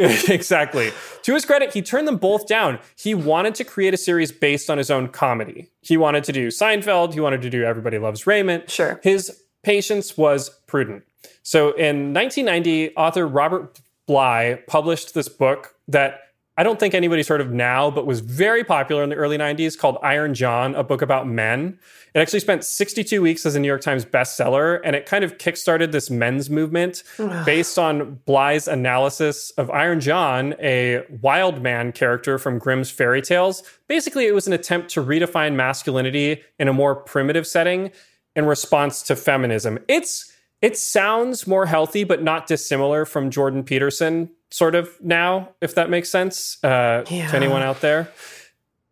[0.28, 0.92] exactly.
[1.22, 2.78] To his credit, he turned them both down.
[2.96, 5.68] He wanted to create a series based on his own comedy.
[5.82, 7.12] He wanted to do Seinfeld.
[7.12, 8.70] He wanted to do Everybody Loves Raymond.
[8.70, 8.98] Sure.
[9.02, 11.04] His patience was prudent.
[11.42, 16.20] So in 1990, author Robert Bly published this book that
[16.60, 19.78] I don't think anybody's heard of now, but was very popular in the early 90s
[19.78, 21.78] called Iron John, a book about men.
[22.12, 25.38] It actually spent 62 weeks as a New York Times bestseller, and it kind of
[25.38, 27.02] kickstarted this men's movement
[27.46, 33.62] based on Bly's analysis of Iron John, a wild man character from Grimm's fairy tales.
[33.88, 37.90] Basically, it was an attempt to redefine masculinity in a more primitive setting
[38.36, 39.78] in response to feminism.
[39.88, 40.30] It's
[40.62, 45.90] it sounds more healthy, but not dissimilar from Jordan Peterson sort of now, if that
[45.90, 47.30] makes sense uh, yeah.
[47.30, 48.10] to anyone out there.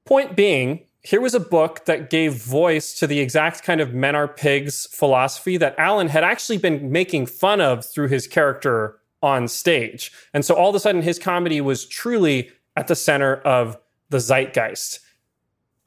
[0.04, 4.14] Point being, here was a book that gave voice to the exact kind of men
[4.14, 9.48] are pigs philosophy that Alan had actually been making fun of through his character on
[9.48, 10.12] stage.
[10.32, 13.76] And so all of a sudden, his comedy was truly at the center of
[14.10, 15.00] the zeitgeist.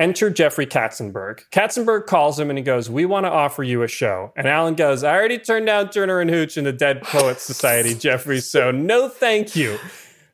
[0.02, 1.42] Enter Jeffrey Katzenberg.
[1.52, 4.34] Katzenberg calls him and he goes, We want to offer you a show.
[4.36, 7.94] And Alan goes, I already turned down Turner and Hooch in the Dead Poets Society,
[8.00, 9.78] Jeffrey, so no thank you.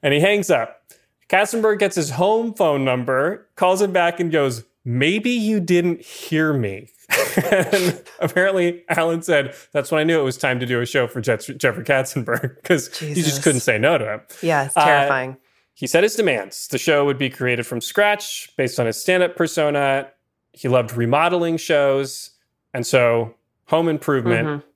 [0.02, 0.84] And he hangs up.
[1.28, 6.54] Katzenberg gets his home phone number, calls him back, and goes, Maybe you didn't hear
[6.54, 6.88] me.
[7.52, 11.08] and apparently, Alan said, That's when I knew it was time to do a show
[11.08, 14.22] for Jeffrey Katzenberg because he just couldn't say no to him.
[14.42, 15.32] Yeah, it's terrifying.
[15.32, 15.47] Uh,
[15.78, 16.68] he set his demands.
[16.68, 20.10] The show would be created from scratch based on his stand up persona.
[20.52, 22.32] He loved remodeling shows.
[22.74, 23.36] And so
[23.66, 24.68] Home Improvement mm-hmm.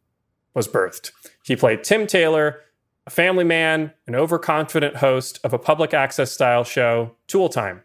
[0.54, 1.12] was birthed.
[1.44, 2.60] He played Tim Taylor,
[3.08, 7.82] a family man, an overconfident host of a public access style show, Tool Time.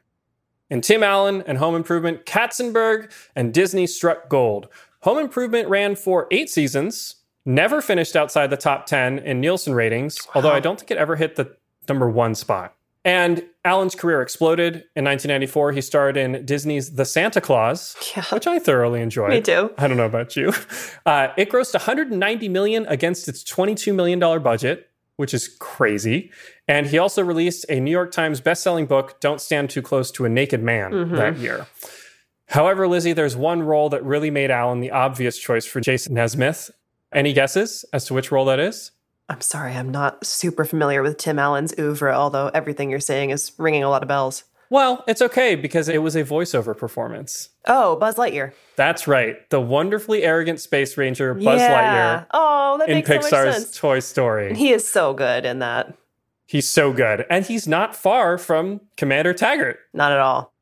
[0.68, 4.68] In Tim Allen and Home Improvement, Katzenberg and Disney struck gold.
[5.04, 10.18] Home Improvement ran for eight seasons, never finished outside the top 10 in Nielsen ratings,
[10.26, 10.32] wow.
[10.34, 11.56] although I don't think it ever hit the
[11.88, 12.75] number one spot.
[13.06, 14.74] And Allen's career exploded.
[14.96, 18.24] In 1994, he starred in Disney's The Santa Clause, yeah.
[18.32, 19.30] which I thoroughly enjoyed.
[19.30, 19.70] Me too.
[19.78, 20.52] I don't know about you.
[21.06, 26.32] Uh, it grossed 190 million against its 22 million dollar budget, which is crazy.
[26.66, 30.24] And he also released a New York Times best-selling book, "Don't Stand Too Close to
[30.24, 31.14] a Naked Man," mm-hmm.
[31.14, 31.68] that year.
[32.48, 36.72] However, Lizzie, there's one role that really made Allen the obvious choice for Jason Nesmith.
[37.12, 38.90] Any guesses as to which role that is?
[39.28, 43.52] I'm sorry, I'm not super familiar with Tim Allen's oeuvre, although everything you're saying is
[43.58, 44.44] ringing a lot of bells.
[44.70, 47.50] Well, it's okay because it was a voiceover performance.
[47.66, 48.52] Oh, Buzz Lightyear.
[48.74, 49.48] That's right.
[49.50, 52.20] The wonderfully arrogant space ranger Buzz yeah.
[52.20, 52.26] Lightyear.
[52.32, 54.54] Oh, that in makes Pixar's so Toy Story.
[54.54, 55.96] He is so good in that.
[56.46, 57.26] He's so good.
[57.28, 59.78] And he's not far from Commander Taggart.
[59.92, 60.52] Not at all.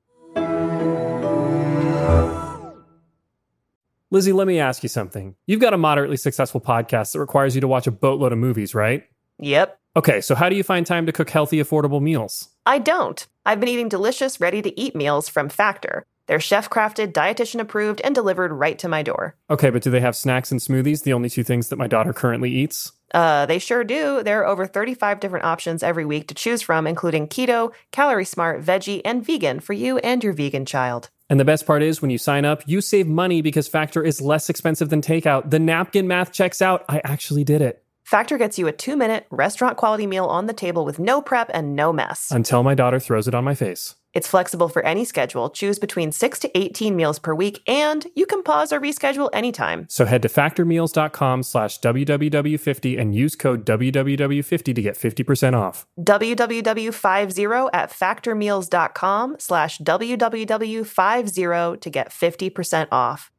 [4.15, 5.35] Lizzie, let me ask you something.
[5.45, 8.73] You've got a moderately successful podcast that requires you to watch a boatload of movies,
[8.73, 9.03] right?
[9.41, 9.77] Yep.
[9.97, 12.49] Okay, so how do you find time to cook healthy, affordable meals?
[12.65, 13.27] I don't.
[13.45, 16.07] I've been eating delicious, ready to eat meals from Factor.
[16.27, 19.37] They're chef crafted, dietitian approved, and delivered right to my door.
[19.51, 22.13] Okay, but do they have snacks and smoothies, the only two things that my daughter
[22.13, 22.93] currently eats?
[23.13, 24.23] Uh, they sure do.
[24.23, 28.63] There are over 35 different options every week to choose from, including keto, calorie smart,
[28.63, 31.11] veggie, and vegan for you and your vegan child.
[31.31, 34.21] And the best part is when you sign up, you save money because Factor is
[34.21, 35.51] less expensive than takeout.
[35.51, 36.85] The napkin math checks out.
[36.89, 37.83] I actually did it.
[38.05, 41.51] Factor gets you a two minute restaurant quality meal on the table with no prep
[41.55, 42.31] and no mess.
[42.31, 43.95] Until my daughter throws it on my face.
[44.15, 45.51] It's flexible for any schedule.
[45.51, 49.87] Choose between 6 to 18 meals per week, and you can pause or reschedule anytime.
[49.89, 55.87] So head to factormeals.com slash WWW50 and use code WWW50 to get 50% off.
[56.01, 63.31] WWW50 at factormeals.com slash WWW50 to get 50% off.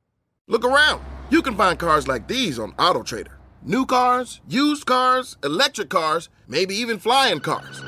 [0.47, 1.01] Look around.
[1.31, 3.31] You can find cars like these on AutoTrader.
[3.63, 7.81] New cars, used cars, electric cars, maybe even flying cars.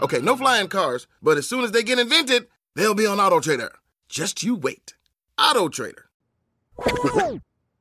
[0.00, 3.40] Okay, no flying cars, but as soon as they get invented, they'll be on Auto
[3.40, 3.72] Trader.
[4.08, 4.94] Just you wait.
[5.38, 6.06] Auto Trader.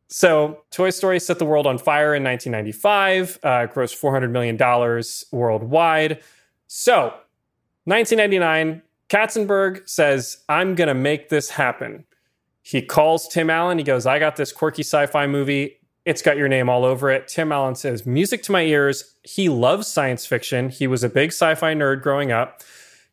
[0.09, 4.57] So, Toy Story set the world on fire in 1995, uh, grossed $400 million
[5.31, 6.23] worldwide.
[6.67, 7.13] So,
[7.83, 12.05] 1999, Katzenberg says, I'm going to make this happen.
[12.61, 13.77] He calls Tim Allen.
[13.77, 15.76] He goes, I got this quirky sci fi movie.
[16.07, 17.27] It's got your name all over it.
[17.27, 19.15] Tim Allen says, Music to my ears.
[19.23, 20.69] He loves science fiction.
[20.69, 22.61] He was a big sci fi nerd growing up.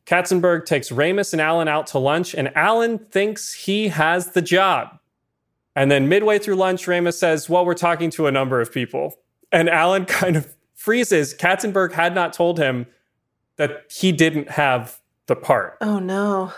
[0.07, 4.97] Katzenberg takes Ramis and Allen out to lunch, and Allen thinks he has the job.
[5.75, 9.19] And then midway through lunch, Ramis says, Well, we're talking to a number of people.
[9.51, 11.35] And Allen kind of freezes.
[11.35, 12.87] Katzenberg had not told him
[13.57, 15.79] that he didn't have the part.
[15.81, 16.53] Oh, no.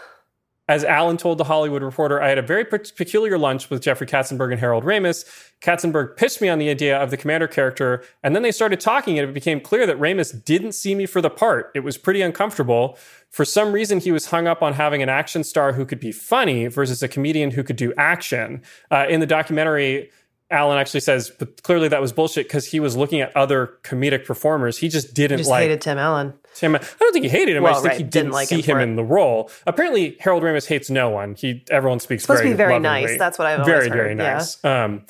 [0.69, 4.51] As Allen told the Hollywood Reporter, I had a very peculiar lunch with Jeffrey Katzenberg
[4.51, 5.25] and Harold Ramis.
[5.61, 9.17] Katzenberg pitched me on the idea of the commander character, and then they started talking,
[9.17, 11.71] and it became clear that Ramis didn't see me for the part.
[11.77, 12.99] It was pretty uncomfortable.
[13.31, 16.11] For some reason, he was hung up on having an action star who could be
[16.11, 18.61] funny versus a comedian who could do action.
[18.91, 20.11] Uh, in the documentary,
[20.51, 24.25] Allen actually says, but clearly that was bullshit because he was looking at other comedic
[24.25, 24.79] performers.
[24.79, 26.35] He just didn't he just like hated Tim Allen.
[26.55, 27.65] Tim, I don't think he hated him.
[27.65, 29.51] Well, I just think he didn't, didn't like see him him, in the role.
[29.67, 31.35] Apparently, Harold Ramis hates no one.
[31.35, 33.07] He everyone speaks supposed very to be very lovingly.
[33.07, 33.19] nice.
[33.19, 34.65] That's what I've very very heard, nice.
[34.65, 35.05] Um,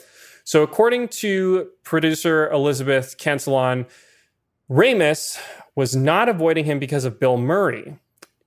[0.44, 3.86] so according to producer Elizabeth Cantillon,
[4.70, 5.38] Ramis
[5.74, 7.98] was not avoiding him because of Bill Murray.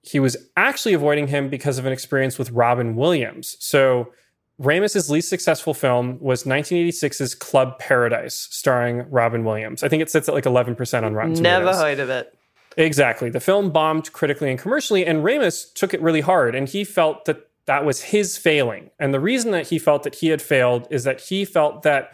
[0.02, 3.58] He was actually avoiding him because of an experience with Robin Williams.
[3.60, 4.12] So
[4.60, 9.84] Ramis's least successful film was 1986's Club Paradise, starring Robin Williams.
[9.84, 11.42] I think it sits at like 11% on Rotten Tomatoes.
[11.42, 12.38] Never heard of it.
[12.76, 13.30] Exactly.
[13.30, 17.26] The film bombed critically and commercially, and Ramis took it really hard, and he felt
[17.26, 18.90] that that was his failing.
[19.00, 22.12] And the reason that he felt that he had failed is that he felt that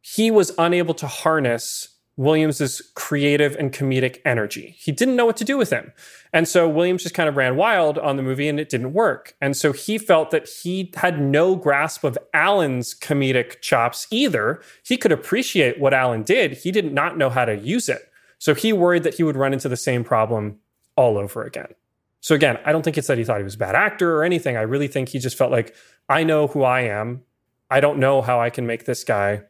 [0.00, 4.74] he was unable to harness Williams's creative and comedic energy.
[4.78, 5.92] He didn't know what to do with him.
[6.32, 9.34] And so Williams just kind of ran wild on the movie and it didn't work.
[9.40, 14.62] And so he felt that he had no grasp of Allen's comedic chops either.
[14.82, 18.10] He could appreciate what Allen did, he did not know how to use it.
[18.38, 20.58] So he worried that he would run into the same problem
[20.96, 21.74] all over again.
[22.20, 24.24] So again, I don't think it's that he thought he was a bad actor or
[24.24, 24.56] anything.
[24.56, 25.74] I really think he just felt like
[26.08, 27.22] I know who I am.
[27.70, 29.42] I don't know how I can make this guy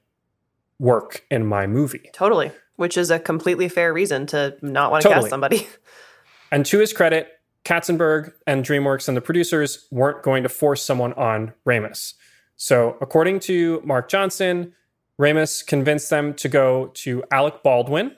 [0.78, 2.10] work in my movie.
[2.12, 2.52] Totally.
[2.76, 5.24] Which is a completely fair reason to not want to Totally.
[5.24, 5.66] cast somebody.
[6.52, 7.28] And to his credit,
[7.64, 12.14] Katzenberg and DreamWorks and the producers weren't going to force someone on Ramis.
[12.54, 14.72] So, according to Mark Johnson,
[15.20, 18.16] Ramis convinced them to go to Alec Baldwin.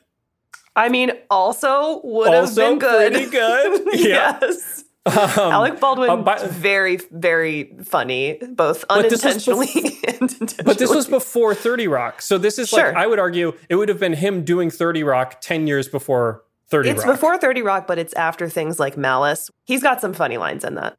[0.77, 3.13] I mean, also would have been good.
[3.15, 3.89] pretty good.
[3.95, 4.39] Yeah.
[4.43, 4.85] yes.
[5.09, 9.69] Um, Alec Baldwin, uh, by- very, very funny, both unintentionally
[10.09, 10.65] and intentionally.
[10.65, 12.23] But this was before 30 Rock.
[12.23, 12.87] So, this is Sure.
[12.89, 16.43] like, I would argue it would have been him doing 30 Rock 10 years before
[16.69, 17.15] 30 It's Rock.
[17.15, 19.51] before 30 Rock, but it's after things like Malice.
[19.65, 20.97] He's got some funny lines in that.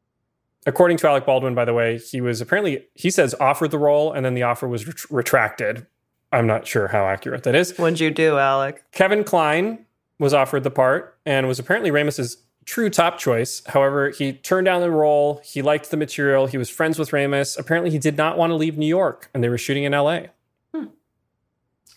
[0.65, 4.12] According to Alec Baldwin, by the way, he was apparently, he says, offered the role
[4.12, 5.88] and then the offer was ret- retracted.
[6.32, 7.78] I'm not sure how accurate that is.
[7.78, 8.84] What'd you do, Alec?
[8.91, 9.86] Kevin Kline
[10.19, 12.38] was offered the part and was apparently Ramis's
[12.69, 13.63] true top choice.
[13.65, 15.41] However, he turned down the role.
[15.43, 16.45] He liked the material.
[16.45, 17.58] He was friends with Ramis.
[17.58, 20.21] Apparently, he did not want to leave New York and they were shooting in LA.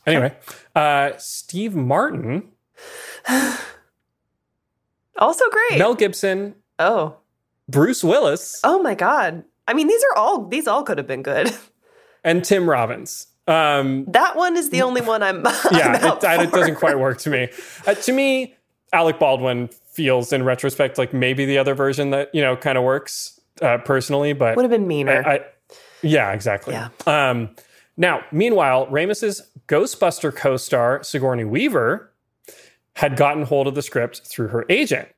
[0.05, 0.35] Anyway,
[0.75, 2.49] uh, Steve Martin,
[5.19, 5.79] Also great.
[5.79, 7.19] Mel Gibson, oh.
[7.69, 9.45] Bruce Willis, Oh my God.
[9.69, 11.53] I mean, these are all, these all could have been good.
[12.25, 13.29] and Tim Robbins.
[13.47, 16.99] Um, That one is the only one I'm, I'm yeah, out it, it doesn't quite
[16.99, 17.49] work to me.
[17.87, 18.57] Uh, to me,
[18.93, 22.85] Alec Baldwin feels, in retrospect, like maybe the other version that you know kind of
[22.85, 25.23] works uh, personally, but Would have been meaner.
[25.27, 25.41] I, I,
[26.03, 26.75] yeah, exactly.
[26.75, 26.89] Yeah.
[27.07, 27.55] Um,
[27.97, 32.11] now, meanwhile, Ramis's Ghostbuster co-star Sigourney Weaver
[32.97, 35.09] had gotten hold of the script through her agent.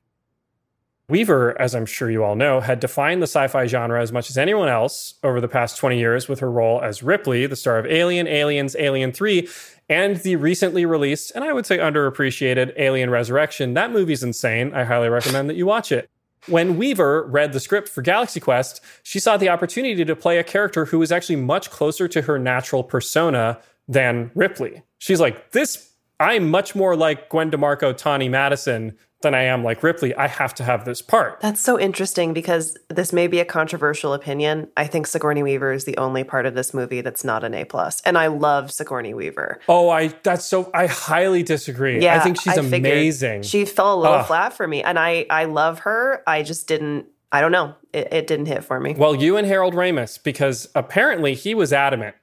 [1.08, 4.38] Weaver, as I'm sure you all know, had defined the sci-fi genre as much as
[4.38, 7.84] anyone else over the past 20 years with her role as Ripley, the star of
[7.86, 9.46] Alien, Aliens, Alien 3,
[9.90, 13.74] and the recently released and I would say underappreciated Alien Resurrection.
[13.74, 14.72] That movie's insane.
[14.72, 16.08] I highly recommend that you watch it.
[16.46, 20.44] When Weaver read the script for Galaxy Quest, she saw the opportunity to play a
[20.44, 24.82] character who was actually much closer to her natural persona than Ripley.
[24.98, 25.90] She's like, this,
[26.20, 30.14] I'm much more like Gwen DeMarco, Tawny Madison than I am like Ripley.
[30.14, 31.40] I have to have this part.
[31.40, 34.68] That's so interesting because this may be a controversial opinion.
[34.76, 37.64] I think Sigourney Weaver is the only part of this movie that's not an A
[37.64, 39.60] plus, and I love Sigourney Weaver.
[39.68, 42.00] Oh, I, that's so, I highly disagree.
[42.00, 43.42] Yeah, I think she's figured amazing.
[43.42, 44.26] She fell a little Ugh.
[44.26, 46.22] flat for me, and I I love her.
[46.26, 47.06] I just didn't.
[47.32, 47.74] I don't know.
[47.92, 48.94] It, it didn't hit for me.
[48.94, 52.14] Well, you and Harold Ramis, because apparently he was adamant.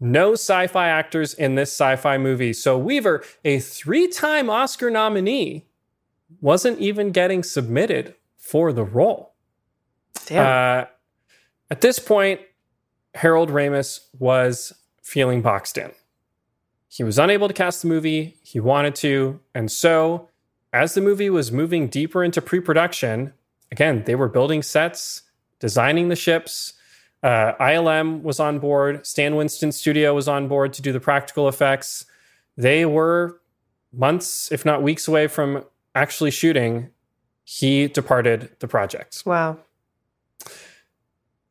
[0.00, 2.52] No sci fi actors in this sci fi movie.
[2.52, 5.66] So Weaver, a three time Oscar nominee,
[6.44, 9.32] wasn't even getting submitted for the role.
[10.26, 10.44] Damn.
[10.44, 10.84] Uh,
[11.70, 12.42] at this point,
[13.14, 15.90] Harold Ramis was feeling boxed in.
[16.86, 20.28] He was unable to cast the movie he wanted to, and so
[20.70, 23.32] as the movie was moving deeper into pre-production,
[23.72, 25.22] again, they were building sets,
[25.60, 26.74] designing the ships.
[27.22, 29.06] Uh, ILM was on board.
[29.06, 32.04] Stan Winston Studio was on board to do the practical effects.
[32.58, 33.40] They were
[33.94, 35.64] months, if not weeks away from
[35.94, 36.90] actually shooting.
[37.44, 39.22] He departed the project.
[39.26, 39.58] Wow.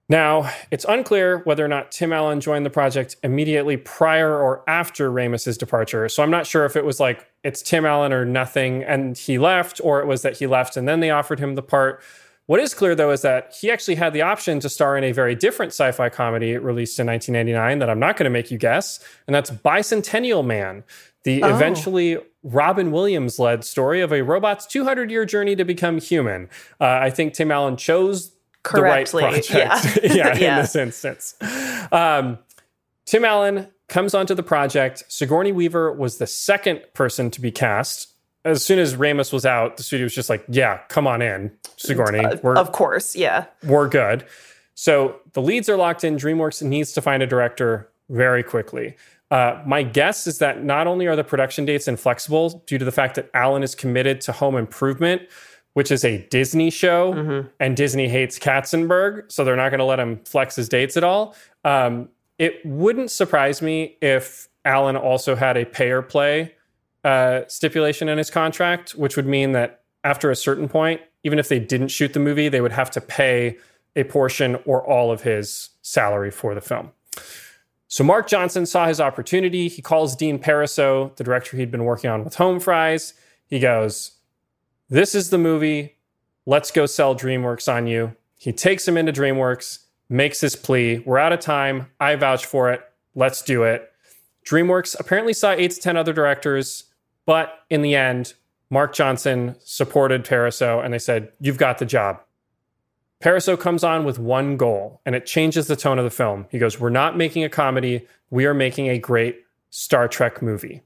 [0.10, 5.10] Now, it's unclear whether or not Tim Allen joined the project immediately prior or after
[5.10, 6.10] Ramis's departure.
[6.10, 9.40] So I'm not sure if it was like it's Tim Allen or nothing and he
[9.40, 12.02] left, or it was that he left and then they offered him the part.
[12.46, 15.14] What is clear, though, is that he actually had the option to star in a
[15.14, 18.58] very different sci fi comedy released in 1999 that I'm not going to make you
[18.58, 20.84] guess, and that's Bicentennial Man,
[21.24, 21.56] the oh.
[21.56, 26.50] eventually Robin Williams led story of a robot's 200 year journey to become human.
[26.80, 29.22] Uh, I think Tim Allen chose correctly.
[29.22, 30.00] the right project.
[30.04, 31.36] Yeah, yeah, yeah, in this instance.
[31.92, 32.40] Um,
[33.06, 35.04] Tim Allen comes onto the project.
[35.08, 38.10] Sigourney Weaver was the second person to be cast.
[38.46, 41.52] As soon as Ramis was out, the studio was just like, "Yeah, come on in,
[41.78, 42.20] Sigourney.
[42.20, 44.26] Uh, we're, of course, yeah, we're good."
[44.76, 46.18] So the leads are locked in.
[46.18, 48.98] DreamWorks needs to find a director very quickly.
[49.34, 52.92] Uh, my guess is that not only are the production dates inflexible due to the
[52.92, 55.24] fact that Alan is committed to Home Improvement,
[55.74, 57.48] which is a Disney show, mm-hmm.
[57.60, 61.04] and Disney hates Katzenberg, so they're not going to let him flex his dates at
[61.04, 61.36] all.
[61.66, 66.54] Um, it wouldn't surprise me if Alan also had a pay or play
[67.04, 71.50] uh, stipulation in his contract, which would mean that after a certain point, even if
[71.50, 73.58] they didn't shoot the movie, they would have to pay
[73.96, 76.92] a portion or all of his salary for the film.
[77.94, 79.68] So Mark Johnson saw his opportunity.
[79.68, 83.14] He calls Dean Parisot, the director he'd been working on with Home Fries.
[83.46, 84.14] He goes,
[84.90, 85.98] this is the movie.
[86.48, 88.16] Let's go sell DreamWorks on you.
[88.36, 89.78] He takes him into DreamWorks,
[90.10, 91.04] makes his plea.
[91.06, 91.86] We're out of time.
[92.00, 92.82] I vouch for it.
[93.14, 93.92] Let's do it.
[94.44, 96.86] DreamWorks apparently saw eight to 10 other directors,
[97.28, 98.34] but in the end,
[98.72, 102.23] Mark Johnson supported Parisot and they said, You've got the job.
[103.24, 106.46] Parisot comes on with one goal and it changes the tone of the film.
[106.50, 110.82] He goes, We're not making a comedy, we are making a great Star Trek movie.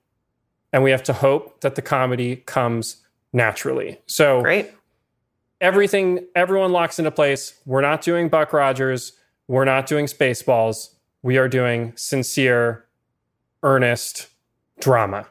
[0.71, 2.97] And we have to hope that the comedy comes
[3.33, 3.99] naturally.
[4.05, 4.71] So great.
[5.59, 7.59] Everything, everyone locks into place.
[7.65, 9.13] We're not doing Buck Rogers.
[9.47, 10.89] We're not doing Spaceballs.
[11.23, 12.85] We are doing sincere,
[13.63, 14.27] earnest
[14.79, 15.25] drama.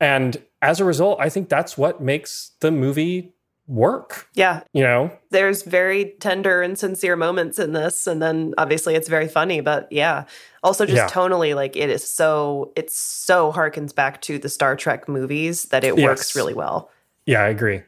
[0.00, 3.34] And as a result, I think that's what makes the movie
[3.68, 4.28] work.
[4.34, 4.62] Yeah.
[4.72, 8.06] You know, there's very tender and sincere moments in this.
[8.06, 10.24] And then obviously it's very funny, but yeah.
[10.62, 11.08] Also just yeah.
[11.08, 15.84] tonally, like it is so, it so harkens back to the Star Trek movies that
[15.84, 16.04] it yes.
[16.04, 16.90] works really well.
[17.26, 17.82] Yeah, I agree.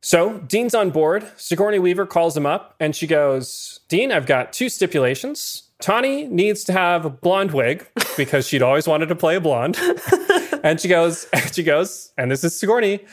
[0.00, 1.30] So Dean's on board.
[1.36, 5.64] Sigourney Weaver calls him up and she goes, Dean, I've got two stipulations.
[5.80, 7.86] Tawny needs to have a blonde wig
[8.16, 9.78] because she'd always wanted to play a blonde.
[10.62, 13.04] and she goes, and she goes, and this is Sigourney.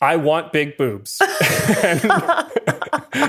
[0.00, 1.20] I want big boobs.
[1.82, 2.12] and,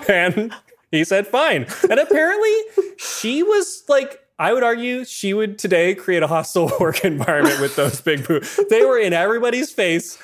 [0.09, 0.53] and
[0.91, 1.67] he said, fine.
[1.89, 2.53] And apparently
[2.97, 7.75] she was like, I would argue she would today create a hostile work environment with
[7.75, 8.59] those big boobs.
[8.69, 10.17] They were in everybody's face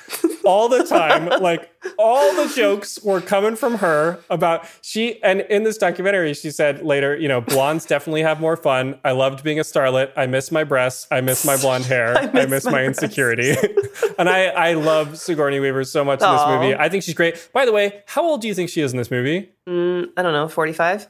[0.46, 1.26] all the time.
[1.42, 6.50] Like all the jokes were coming from her about she and in this documentary she
[6.50, 8.98] said later, you know, blondes definitely have more fun.
[9.04, 10.12] I loved being a starlet.
[10.16, 11.06] I miss my breasts.
[11.10, 12.16] I miss my blonde hair.
[12.16, 13.54] I miss, I miss my, my insecurity.
[14.18, 16.30] and I I love Sigourney Weaver so much Aww.
[16.30, 16.74] in this movie.
[16.80, 17.48] I think she's great.
[17.52, 19.50] By the way, how old do you think she is in this movie?
[19.68, 21.08] Mm, I don't know, 45?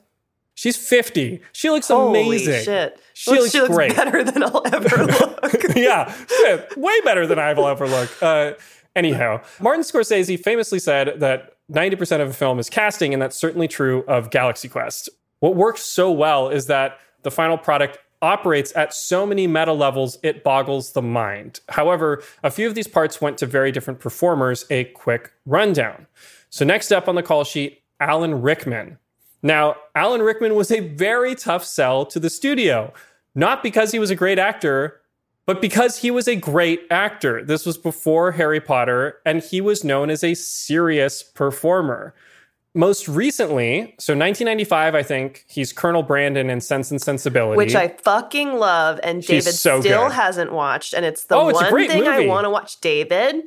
[0.59, 1.43] She's 50.
[1.53, 2.65] She looks Holy amazing.
[2.65, 2.99] Shit.
[3.13, 3.95] She, looks, she looks great.
[3.95, 5.77] better than I'll ever look.
[5.77, 6.15] yeah,
[6.79, 8.11] way better than I will ever look.
[8.23, 8.53] Uh,
[8.97, 13.69] anyhow, Martin Scorsese famously said that 90% of a film is casting, and that's certainly
[13.69, 15.09] true of Galaxy Quest.
[15.41, 20.19] What works so well is that the final product operates at so many meta levels,
[20.23, 21.61] it boggles the mind.
[21.69, 24.65] However, a few of these parts went to very different performers.
[24.71, 26.07] A quick rundown.
[26.49, 28.99] So, next up on the call sheet, Alan Rickman.
[29.43, 32.93] Now, Alan Rickman was a very tough sell to the studio,
[33.35, 35.01] not because he was a great actor,
[35.47, 37.43] but because he was a great actor.
[37.43, 42.15] This was before Harry Potter, and he was known as a serious performer.
[42.75, 47.89] Most recently, so 1995, I think he's Colonel Brandon in Sense and Sensibility, which I
[47.89, 50.13] fucking love, and David so still good.
[50.13, 52.09] hasn't watched, and it's the oh, it's one thing movie.
[52.09, 52.81] I want to watch.
[52.83, 53.45] David,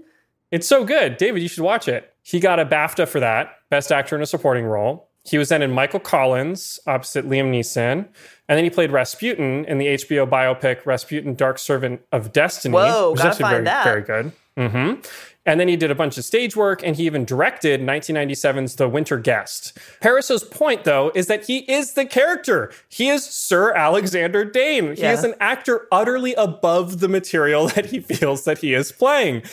[0.50, 1.44] it's so good, David.
[1.44, 2.12] You should watch it.
[2.24, 5.09] He got a BAFTA for that, Best Actor in a Supporting Role.
[5.26, 8.08] He was then in Michael Collins opposite Liam Neeson.
[8.48, 12.74] And then he played Rasputin in the HBO biopic Rasputin Dark Servant of Destiny.
[12.74, 13.84] Whoa, which gotta find very, that.
[13.84, 14.32] very good.
[14.58, 15.02] Mm-hmm.
[15.46, 18.90] And then he did a bunch of stage work and he even directed 1997's The
[18.90, 19.78] Winter Guest.
[20.02, 22.72] Parisot's point, though, is that he is the character.
[22.88, 24.96] He is Sir Alexander Dane.
[24.96, 25.14] He yeah.
[25.14, 29.44] is an actor utterly above the material that he feels that he is playing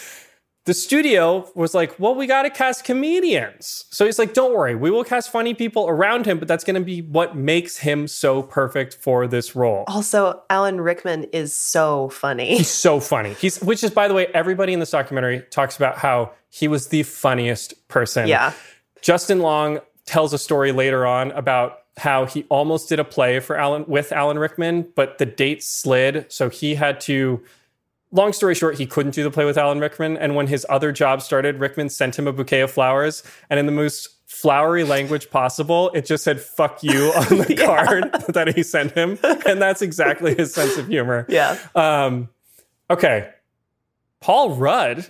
[0.67, 3.85] the studio was like, well, we got to cast comedians.
[3.91, 6.75] So he's like, don't worry, we will cast funny people around him, but that's going
[6.75, 9.85] to be what makes him so perfect for this role.
[9.87, 12.59] Also, Alan Rickman is so funny.
[12.59, 13.35] He's so funny.
[13.35, 16.89] He's, which is, by the way, everybody in this documentary talks about how he was
[16.89, 18.27] the funniest person.
[18.27, 18.53] Yeah.
[19.01, 23.57] Justin Long tells a story later on about how he almost did a play for
[23.57, 27.41] Alan with Alan Rickman, but the date slid, so he had to
[28.17, 30.17] long story short, he couldn't do the play with Alan Rickman.
[30.17, 33.23] And when his other job started, Rickman sent him a bouquet of flowers.
[33.51, 37.67] And in the most flowery language possible, it just said fuck you on the yeah.
[37.67, 39.19] card that he sent him.
[39.47, 41.27] And that's exactly his sense of humor.
[41.29, 41.59] Yeah.
[41.75, 42.29] Um,
[42.91, 43.31] okay.
[44.21, 45.07] Paul Rudd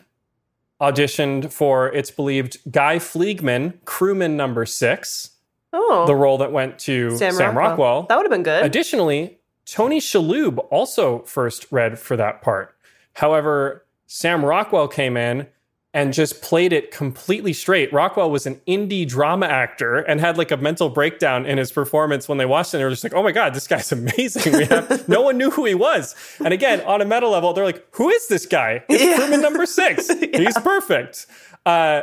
[0.81, 5.31] auditioned for, it's believed, Guy Fleegman, crewman number six.
[5.73, 6.07] Oh.
[6.07, 7.71] The role that went to Sam, Sam Rockwell.
[7.71, 8.03] Rockwell.
[8.09, 8.65] That would have been good.
[8.65, 12.76] Additionally, Tony Shalhoub also first read for that part.
[13.17, 15.47] However, Sam Rockwell came in
[15.95, 17.91] and just played it completely straight.
[17.91, 22.29] Rockwell was an indie drama actor and had like a mental breakdown in his performance
[22.29, 22.77] when they watched it.
[22.77, 24.53] And they were just like, oh my God, this guy's amazing.
[24.53, 26.15] We have, no one knew who he was.
[26.45, 28.85] And again, on a meta level, they're like, who is this guy?
[28.91, 29.17] It's yeah.
[29.17, 30.11] crewman number six.
[30.21, 30.39] yeah.
[30.39, 31.27] He's perfect.
[31.65, 32.03] Uh,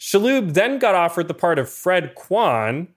[0.00, 2.88] Shalhoub then got offered the part of Fred Kwan.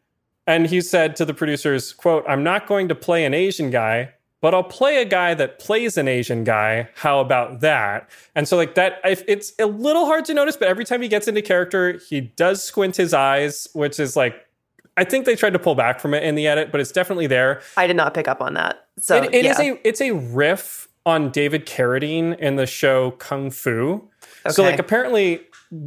[0.47, 4.13] And he said to the producers, quote, I'm not going to play an Asian guy
[4.41, 6.89] but I'll play a guy that plays an Asian guy.
[6.95, 8.09] How about that?
[8.35, 11.27] And so, like that, it's a little hard to notice, but every time he gets
[11.27, 14.47] into character, he does squint his eyes, which is like,
[14.97, 17.27] I think they tried to pull back from it in the edit, but it's definitely
[17.27, 17.61] there.
[17.77, 18.87] I did not pick up on that.
[18.99, 19.51] So it, it yeah.
[19.51, 24.07] is a it's a riff on David Carradine in the show Kung Fu.
[24.45, 24.53] Okay.
[24.53, 25.41] So like apparently,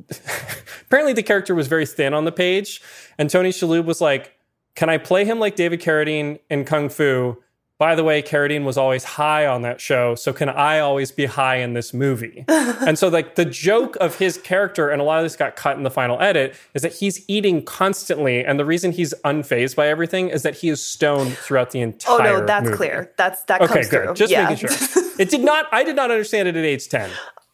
[0.87, 2.81] apparently the character was very thin on the page,
[3.19, 4.37] and Tony Shalhoub was like,
[4.75, 7.37] "Can I play him like David Carradine in Kung Fu?"
[7.85, 11.27] By the way, Carradine was always high on that show, so can I always be
[11.27, 12.47] high in this movie?
[12.49, 15.77] and so, like, the joke of his character, and a lot of this got cut
[15.77, 18.43] in the final edit, is that he's eating constantly.
[18.43, 22.37] And the reason he's unfazed by everything is that he is stoned throughout the entire
[22.37, 22.77] Oh, no, that's movie.
[22.79, 23.13] clear.
[23.19, 24.05] That's That okay, comes good.
[24.05, 24.15] Through.
[24.15, 24.49] Just yeah.
[24.49, 25.03] making sure.
[25.19, 27.11] it did not, I did not understand it at age 10.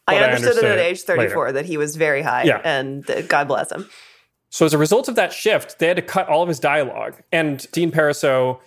[0.07, 1.51] I understood, I understood, it at age 34 later.
[1.55, 2.61] that he was very high, yeah.
[2.63, 3.89] and uh, God bless him.
[4.49, 7.21] So, as a result of that shift, they had to cut all of his dialogue.
[7.33, 8.61] And Dean Parisot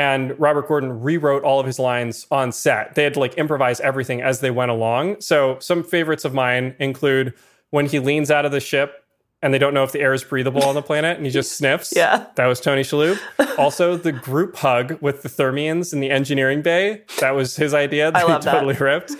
[0.00, 2.94] and Robert Gordon rewrote all of his lines on set.
[2.94, 5.20] They had to like improvise everything as they went along.
[5.20, 7.34] So some favorites of mine include
[7.68, 9.04] when he leans out of the ship
[9.42, 11.52] and they don't know if the air is breathable on the planet and he just
[11.58, 11.92] sniffs.
[11.94, 12.24] Yeah.
[12.36, 13.18] That was Tony Shalhoub.
[13.58, 17.02] also the group hug with the Thermians in the engineering bay.
[17.20, 18.10] That was his idea.
[18.14, 18.80] I love totally that.
[18.80, 19.12] ripped.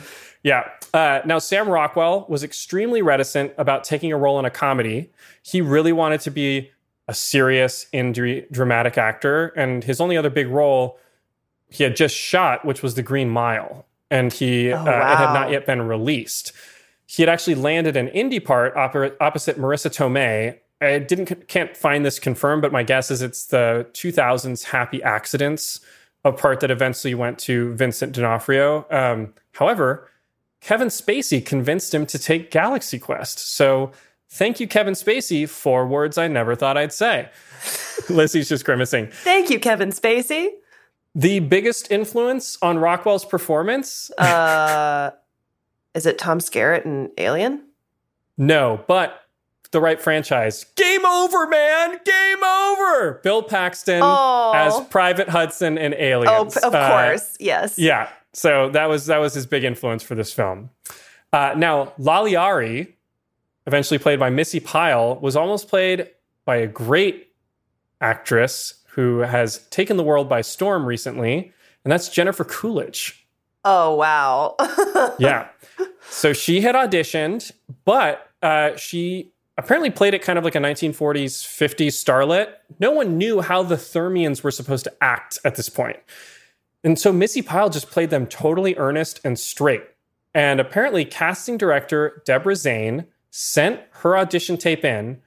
[0.43, 0.67] Yeah.
[0.95, 5.11] Uh, now, Sam Rockwell was extremely reticent about taking a role in a comedy.
[5.43, 6.71] He really wanted to be
[7.11, 9.49] a serious indie dramatic actor.
[9.57, 10.97] And his only other big role
[11.69, 15.09] he had just shot, which was The Green Mile, and he oh, wow.
[15.09, 16.53] uh, it had not yet been released.
[17.07, 20.59] He had actually landed an indie part opposite Marisa Tomei.
[20.81, 25.81] I didn't can't find this confirmed, but my guess is it's the 2000s Happy Accidents,
[26.25, 28.87] a part that eventually went to Vincent D'Onofrio.
[28.91, 30.09] Um, however,
[30.61, 33.39] Kevin Spacey convinced him to take Galaxy Quest.
[33.57, 33.91] So
[34.31, 37.29] Thank you, Kevin Spacey, for words I never thought I'd say.
[38.09, 39.09] Lizzie's just grimacing.
[39.09, 40.51] Thank you, Kevin Spacey.
[41.15, 44.11] The biggest influence on Rockwell's performance?
[44.13, 45.11] Uh,
[45.95, 47.65] is it Tom Skerritt and Alien?
[48.39, 49.21] No, but
[49.73, 50.65] the right franchise.
[50.77, 51.99] Game over, man!
[52.05, 53.21] Game over!
[53.23, 54.53] Bill Paxton oh.
[54.55, 56.57] as Private Hudson in Aliens.
[56.63, 57.79] Oh, of uh, course, yes.
[57.79, 58.09] Yeah.
[58.33, 60.71] So that was that was his big influence for this film.
[61.33, 62.95] Uh, now, Laliari,
[63.67, 66.09] eventually played by Missy Pyle, was almost played
[66.45, 67.29] by a great
[68.01, 71.53] actress who has taken the world by storm recently,
[71.85, 73.27] and that's Jennifer Coolidge.
[73.65, 74.57] Oh, wow.
[75.19, 75.49] yeah.
[76.09, 77.53] So she had auditioned,
[77.85, 82.55] but uh, she apparently played it kind of like a 1940s, 50s starlet.
[82.79, 85.99] No one knew how the Thermians were supposed to act at this point.
[86.83, 89.85] And so Missy Pyle just played them totally earnest and straight.
[90.33, 95.21] And apparently, casting director Debra Zane sent her audition tape in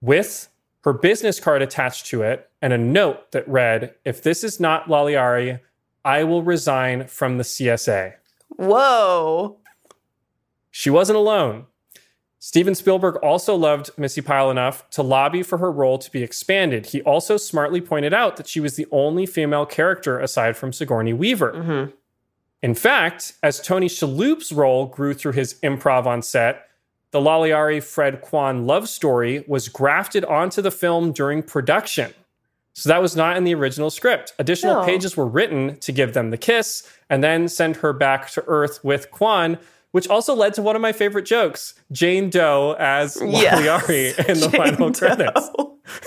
[0.00, 0.48] with
[0.84, 4.86] her business card attached to it and a note that read, If this is not
[4.86, 5.60] Laliari,
[6.04, 8.14] I will resign from the CSA.
[8.48, 9.58] Whoa.
[10.70, 11.66] She wasn't alone.
[12.42, 16.86] Steven Spielberg also loved Missy Pyle enough to lobby for her role to be expanded.
[16.86, 21.12] He also smartly pointed out that she was the only female character aside from Sigourney
[21.12, 21.52] Weaver.
[21.52, 21.90] Mm-hmm.
[22.62, 26.69] In fact, as Tony Shalhoub's role grew through his improv on set,
[27.12, 32.14] the Laliari Fred Kwan love story was grafted onto the film during production.
[32.74, 34.32] So that was not in the original script.
[34.38, 34.84] Additional no.
[34.86, 38.82] pages were written to give them the kiss and then send her back to Earth
[38.84, 39.58] with Kwan,
[39.90, 44.28] which also led to one of my favorite jokes Jane Doe as Laliari yes.
[44.28, 44.98] in the Jane final Doe.
[44.98, 45.50] credits.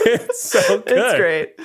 [0.05, 0.97] It's so good.
[0.97, 1.59] It's great.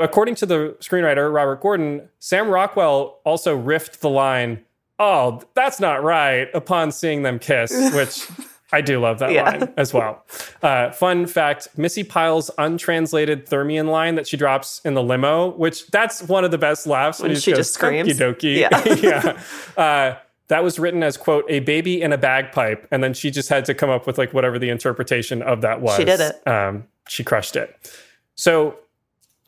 [0.00, 4.64] According to the screenwriter, Robert Gordon, Sam Rockwell also riffed the line,
[4.98, 8.28] Oh, that's not right, upon seeing them kiss, which
[8.74, 9.44] I do love that yeah.
[9.44, 10.24] line as well.
[10.60, 15.86] Uh, fun fact Missy Pyle's untranslated Thermian line that she drops in the limo, which
[15.88, 18.18] that's one of the best laughs when, when she goes, just screams.
[18.18, 18.56] Dokie.
[18.56, 18.94] Yeah.
[19.76, 19.80] yeah.
[19.80, 20.18] Uh,
[20.48, 23.64] that was written as quote a baby in a bagpipe and then she just had
[23.64, 26.84] to come up with like whatever the interpretation of that was she did it um,
[27.08, 27.90] she crushed it
[28.34, 28.76] so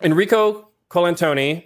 [0.02, 1.64] enrico colantoni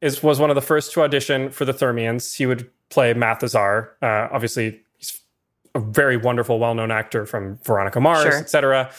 [0.00, 3.90] is was one of the first to audition for the thermians he would play mathesar
[4.02, 4.80] uh, obviously
[5.74, 8.38] a very wonderful well-known actor from veronica mars sure.
[8.38, 8.92] etc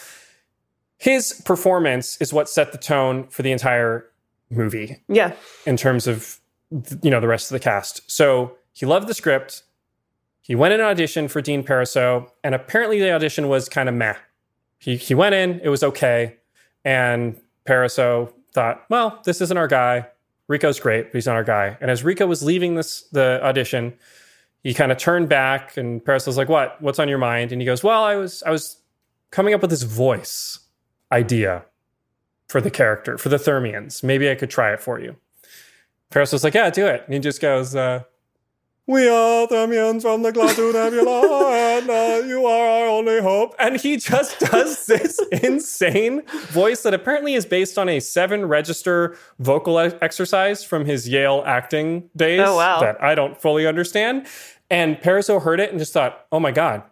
[0.97, 4.05] his performance is what set the tone for the entire
[4.49, 5.33] movie yeah
[5.65, 6.39] in terms of
[7.01, 9.63] you know the rest of the cast so he loved the script.
[10.41, 14.15] He went in audition for Dean Parisot, and apparently the audition was kind of meh.
[14.77, 16.35] He he went in, it was okay,
[16.83, 20.07] and Parisot thought, well, this isn't our guy.
[20.47, 21.77] Rico's great, but he's not our guy.
[21.81, 23.93] And as Rico was leaving this the audition,
[24.65, 26.81] he kind of turned back, and Parisot was like, "What?
[26.81, 28.81] What's on your mind?" And he goes, "Well, I was I was
[29.29, 30.59] coming up with this voice
[31.11, 31.65] idea
[32.47, 34.03] for the character for the Thermians.
[34.03, 35.17] Maybe I could try it for you."
[36.11, 37.75] Parisot was like, "Yeah, do it." And he just goes.
[37.75, 38.03] Uh,
[38.87, 43.55] we are Thermians from the Klatu Nebula, and uh, you are our only hope.
[43.57, 49.17] And he just does this insane voice that apparently is based on a seven register
[49.39, 52.79] vocal exercise from his Yale acting days oh, wow.
[52.79, 54.27] that I don't fully understand.
[54.69, 56.83] And Parisot heard it and just thought, oh my God,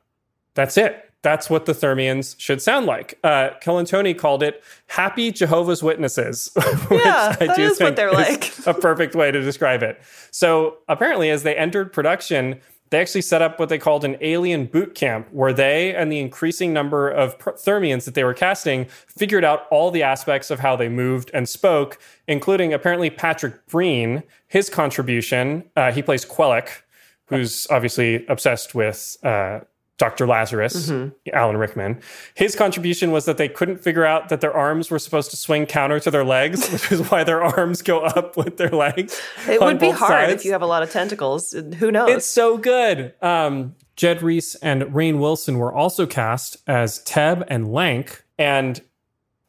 [0.53, 3.17] that's it that's what the Thermians should sound like.
[3.23, 6.51] Uh, called it "happy Jehovah's Witnesses,"
[6.89, 8.53] which yeah, I do think is like.
[8.67, 9.99] a perfect way to describe it.
[10.29, 12.59] So apparently, as they entered production,
[12.89, 16.19] they actually set up what they called an alien boot camp, where they and the
[16.19, 20.75] increasing number of Thermians that they were casting figured out all the aspects of how
[20.75, 25.63] they moved and spoke, including apparently Patrick Breen, his contribution.
[25.77, 26.81] Uh, he plays Quellek,
[27.27, 29.17] who's obviously obsessed with.
[29.23, 29.61] Uh,
[29.99, 30.25] Dr.
[30.25, 31.09] Lazarus, mm-hmm.
[31.33, 32.01] Alan Rickman.
[32.33, 35.65] His contribution was that they couldn't figure out that their arms were supposed to swing
[35.67, 39.21] counter to their legs, which is why their arms go up with their legs.
[39.47, 40.33] It would be hard sides.
[40.33, 41.51] if you have a lot of tentacles.
[41.51, 42.09] Who knows?
[42.09, 43.13] It's so good.
[43.21, 48.23] Um, Jed Rees and Rainn Wilson were also cast as Teb and Lank.
[48.39, 48.81] And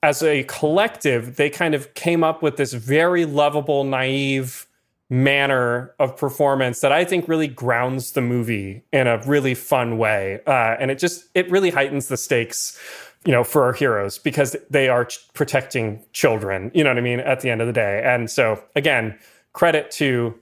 [0.03, 4.67] as a collective, they kind of came up with this very lovable, naive,
[5.11, 10.41] manner of performance that I think really grounds the movie in a really fun way.
[10.47, 12.79] Uh, and it just, it really heightens the stakes,
[13.25, 17.03] you know, for our heroes because they are ch- protecting children, you know what I
[17.03, 18.03] mean, at the end of the day.
[18.05, 19.19] And so, again,
[19.53, 20.35] credit to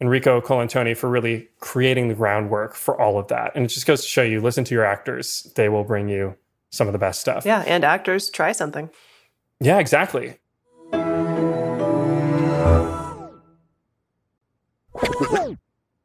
[0.00, 3.52] Enrico Colantoni for really creating the groundwork for all of that.
[3.54, 6.36] And it just goes to show you listen to your actors, they will bring you
[6.70, 7.46] some of the best stuff.
[7.46, 7.64] Yeah.
[7.66, 8.90] And actors, try something.
[9.60, 10.38] Yeah, exactly.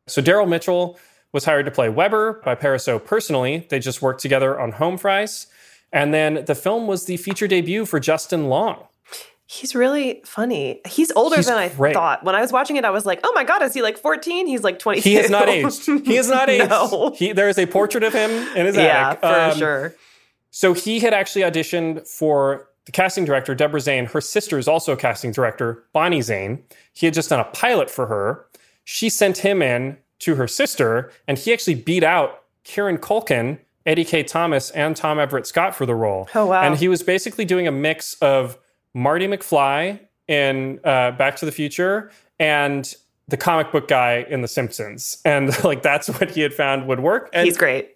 [0.07, 0.99] So Daryl Mitchell
[1.31, 3.67] was hired to play Weber by Parisot personally.
[3.69, 5.47] They just worked together on Home Fries.
[5.91, 8.87] And then the film was the feature debut for Justin Long.
[9.45, 10.81] He's really funny.
[10.87, 11.91] He's older He's than great.
[11.91, 12.23] I thought.
[12.23, 14.47] When I was watching it, I was like, "Oh my god, is he like 14?"
[14.47, 15.07] He's like 22.
[15.07, 15.85] He is not aged.
[15.85, 16.69] He is not aged.
[16.69, 17.13] no.
[17.15, 19.19] He, there is a portrait of him in his yeah, attic.
[19.21, 19.95] Yeah, for um, sure.
[20.49, 24.05] So he had actually auditioned for the casting director, Debra Zane.
[24.05, 26.63] Her sister is also a casting director, Bonnie Zane.
[26.93, 28.45] He had just done a pilot for her.
[28.83, 34.05] She sent him in to her sister, and he actually beat out Kieran Culkin, Eddie
[34.05, 36.29] Kaye Thomas, and Tom Everett Scott for the role.
[36.35, 36.61] Oh, wow.
[36.61, 38.57] And he was basically doing a mix of
[38.93, 42.93] Marty McFly in uh, Back to the Future and
[43.27, 45.17] the comic book guy in The Simpsons.
[45.25, 47.29] And like that's what he had found would work.
[47.33, 47.95] And he's great.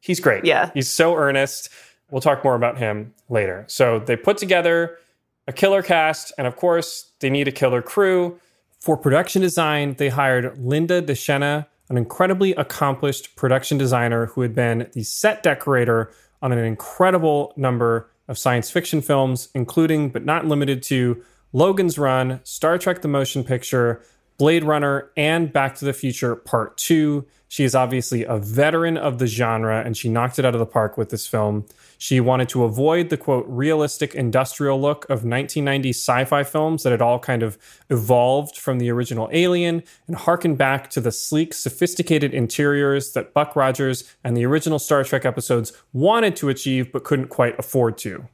[0.00, 0.44] He's great.
[0.44, 0.70] Yeah.
[0.74, 1.68] He's so earnest.
[2.10, 3.64] We'll talk more about him later.
[3.68, 4.98] So they put together
[5.46, 8.38] a killer cast, and of course, they need a killer crew.
[8.80, 14.88] For production design, they hired Linda DeScenna, an incredibly accomplished production designer who had been
[14.92, 20.82] the set decorator on an incredible number of science fiction films, including but not limited
[20.84, 21.22] to
[21.52, 24.02] Logan's Run, Star Trek the Motion Picture,
[24.38, 27.26] Blade Runner, and Back to the Future Part 2.
[27.48, 30.66] She is obviously a veteran of the genre and she knocked it out of the
[30.66, 31.64] park with this film.
[31.96, 36.90] She wanted to avoid the quote realistic industrial look of 1990s sci fi films that
[36.90, 37.58] had all kind of
[37.90, 43.56] evolved from the original Alien and harken back to the sleek, sophisticated interiors that Buck
[43.56, 48.28] Rogers and the original Star Trek episodes wanted to achieve but couldn't quite afford to.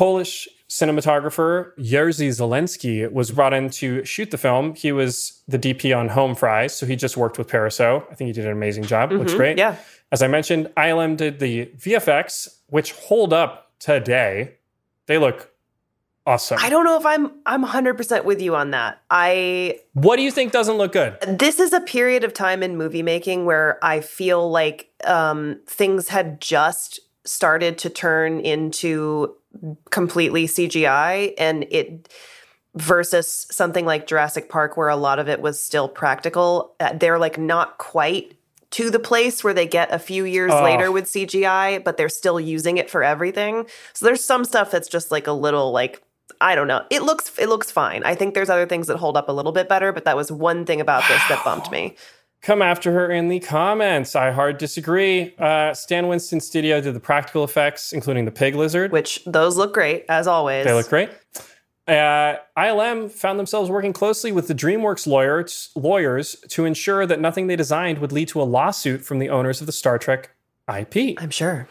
[0.00, 4.74] Polish cinematographer Jerzy Zielinski was brought in to shoot the film.
[4.74, 8.10] He was the DP on Home Fries, so he just worked with Parisot.
[8.10, 9.10] I think he did an amazing job.
[9.10, 9.58] Mm-hmm, Looks great.
[9.58, 9.76] Yeah.
[10.10, 14.54] As I mentioned, ILM did the VFX, which hold up today.
[15.04, 15.50] They look
[16.26, 16.56] awesome.
[16.62, 19.02] I don't know if I'm I'm 100% with you on that.
[19.10, 21.18] I What do you think doesn't look good?
[21.28, 26.08] This is a period of time in movie making where I feel like um, things
[26.08, 29.36] had just started to turn into
[29.90, 32.12] completely CGI and it
[32.74, 36.74] versus something like Jurassic Park where a lot of it was still practical.
[36.78, 38.36] Uh, they're like not quite
[38.70, 40.62] to the place where they get a few years oh.
[40.62, 43.66] later with CGI, but they're still using it for everything.
[43.92, 46.02] So there's some stuff that's just like a little like
[46.40, 46.84] I don't know.
[46.90, 48.02] It looks it looks fine.
[48.04, 50.30] I think there's other things that hold up a little bit better, but that was
[50.30, 51.96] one thing about this that bumped me
[52.42, 54.16] come after her in the comments.
[54.16, 55.34] I hard disagree.
[55.38, 59.74] Uh, Stan Winston Studio did the practical effects, including the pig lizard, which those look
[59.74, 60.64] great as always.
[60.64, 61.10] They look great.
[61.86, 67.48] Uh, ILM found themselves working closely with the DreamWorks lawyers, lawyers to ensure that nothing
[67.48, 70.30] they designed would lead to a lawsuit from the owners of the Star Trek
[70.72, 71.20] IP.
[71.20, 71.68] I'm sure.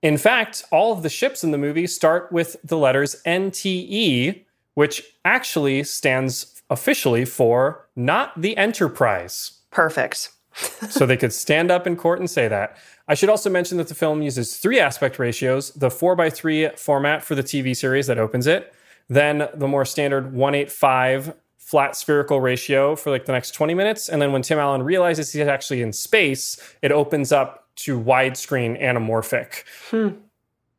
[0.00, 5.02] In fact, all of the ships in the movie start with the letters NTE, which
[5.24, 9.61] actually stands officially for not the Enterprise.
[9.72, 10.30] Perfect.
[10.90, 12.76] so they could stand up in court and say that.
[13.08, 17.34] I should also mention that the film uses three aspect ratios the 4x3 format for
[17.34, 18.72] the TV series that opens it,
[19.08, 24.08] then the more standard 185 flat spherical ratio for like the next 20 minutes.
[24.08, 28.80] And then when Tim Allen realizes he's actually in space, it opens up to widescreen
[28.80, 29.64] anamorphic.
[29.90, 30.16] Hmm.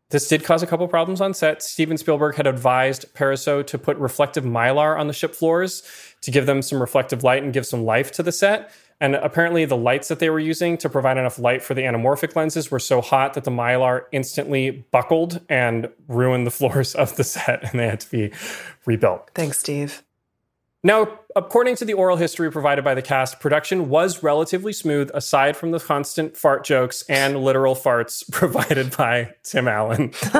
[0.09, 1.63] This did cause a couple problems on set.
[1.63, 5.81] Steven Spielberg had advised Parisot to put reflective mylar on the ship floors
[6.21, 8.71] to give them some reflective light and give some life to the set.
[8.99, 12.35] And apparently, the lights that they were using to provide enough light for the anamorphic
[12.35, 17.23] lenses were so hot that the mylar instantly buckled and ruined the floors of the
[17.23, 18.31] set, and they had to be
[18.85, 19.29] rebuilt.
[19.33, 20.03] Thanks, Steve.
[20.85, 25.55] Now, according to the oral history provided by the cast, production was relatively smooth aside
[25.55, 30.11] from the constant fart jokes and literal farts provided by Tim Allen.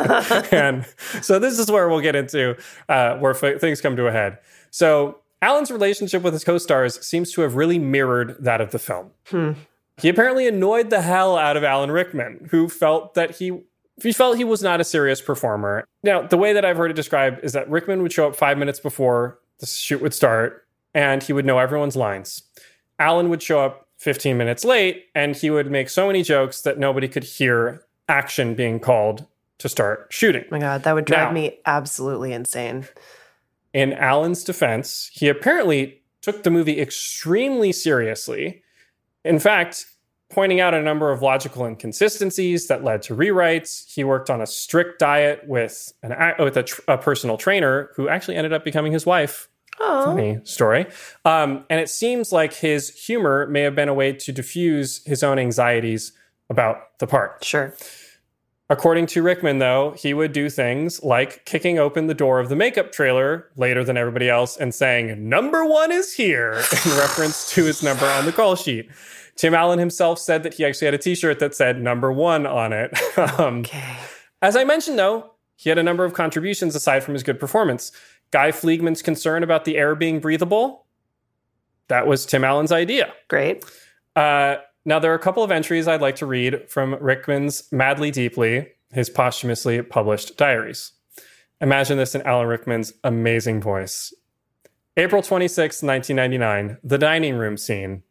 [0.52, 0.86] and
[1.22, 2.58] so this is where we'll get into
[2.90, 4.38] uh, where f- things come to a head.
[4.70, 8.80] So Allen's relationship with his co stars seems to have really mirrored that of the
[8.80, 9.12] film.
[9.28, 9.52] Hmm.
[9.98, 13.62] He apparently annoyed the hell out of Alan Rickman, who felt that he
[14.02, 15.86] he felt he was not a serious performer.
[16.02, 18.58] Now, the way that I've heard it described is that Rickman would show up five
[18.58, 20.66] minutes before the shoot would start,
[20.96, 22.44] and he would know everyone's lines.
[22.98, 26.80] Alan would show up 15 minutes late, and he would make so many jokes that
[26.80, 29.28] nobody could hear action being called
[29.60, 30.44] to start shooting.
[30.46, 32.88] Oh my God, that would drive now, me absolutely insane.
[33.74, 38.64] In Allen's defense, he apparently took the movie extremely seriously.
[39.26, 39.86] In fact,
[40.30, 43.92] pointing out a number of logical inconsistencies that led to rewrites.
[43.94, 48.10] He worked on a strict diet with an with a, tr- a personal trainer who
[48.10, 49.50] actually ended up becoming his wife.
[49.80, 50.06] Aww.
[50.06, 50.86] Funny story.
[51.26, 55.24] Um, and it seems like his humor may have been a way to diffuse his
[55.24, 56.12] own anxieties
[56.50, 57.44] about the part.
[57.44, 57.74] Sure.
[58.70, 62.56] According to Rickman, though, he would do things like kicking open the door of the
[62.56, 66.54] makeup trailer later than everybody else and saying, Number one is here,
[66.86, 68.90] in reference to his number on the call sheet.
[69.36, 72.46] Tim Allen himself said that he actually had a t shirt that said number one
[72.46, 72.98] on it.
[73.40, 73.98] um, okay.
[74.42, 77.92] As I mentioned, though, he had a number of contributions aside from his good performance.
[78.32, 80.86] Guy Fleegman's concern about the air being breathable,
[81.88, 83.14] that was Tim Allen's idea.
[83.28, 83.64] Great.
[84.16, 88.12] Uh, now, there are a couple of entries I'd like to read from Rickman's Madly
[88.12, 90.92] Deeply, his posthumously published diaries.
[91.62, 94.14] Imagine this in Alan Rickman's amazing voice.
[94.98, 98.04] April 26, 1999, the dining room scene.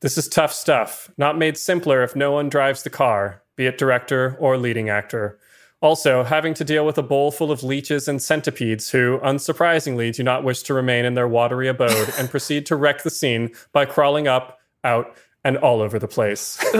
[0.00, 3.78] This is tough stuff, not made simpler if no one drives the car, be it
[3.78, 5.40] director or leading actor.
[5.80, 10.22] Also, having to deal with a bowl full of leeches and centipedes who, unsurprisingly, do
[10.22, 13.84] not wish to remain in their watery abode and proceed to wreck the scene by
[13.84, 16.58] crawling up, out, and all over the place.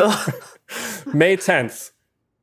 [1.07, 1.93] May 10th.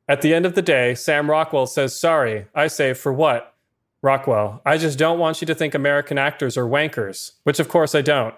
[0.08, 2.46] At the end of the day, Sam Rockwell says, Sorry.
[2.54, 3.54] I say, For what?
[4.02, 7.94] Rockwell, I just don't want you to think American actors are wankers, which of course
[7.94, 8.34] I don't.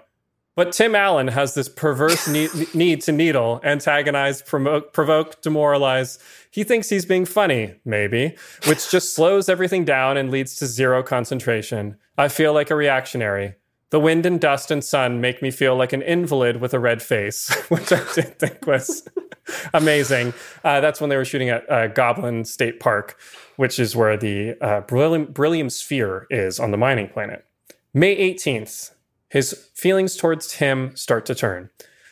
[0.55, 6.19] But Tim Allen has this perverse need, need to needle, antagonize, promote, provoke, demoralize.
[6.51, 8.35] He thinks he's being funny, maybe,
[8.67, 11.97] which just slows everything down and leads to zero concentration.
[12.17, 13.55] I feel like a reactionary.
[13.91, 17.03] The wind and dust and sun make me feel like an invalid with a red
[17.03, 19.09] face, which I did think was
[19.75, 20.35] amazing.
[20.63, 23.19] Uh, that's when they were shooting at uh, Goblin State Park,
[23.57, 27.47] which is where the uh, Beryllium, Beryllium Sphere is on the mining planet.
[27.95, 28.93] May 18th,
[29.31, 31.71] his feelings towards Tim start to turn.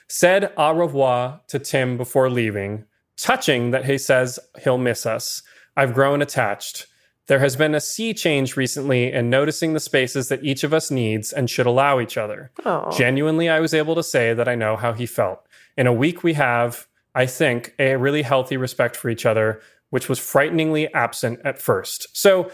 [0.08, 2.84] Said au revoir to Tim before leaving,
[3.16, 5.42] touching that he says he'll miss us.
[5.76, 6.86] I've grown attached.
[7.26, 10.90] There has been a sea change recently in noticing the spaces that each of us
[10.90, 12.52] needs and should allow each other.
[12.60, 12.96] Aww.
[12.96, 15.44] Genuinely, I was able to say that I know how he felt.
[15.76, 19.60] In a week, we have, I think, a really healthy respect for each other,
[19.90, 22.06] which was frighteningly absent at first.
[22.16, 22.50] So,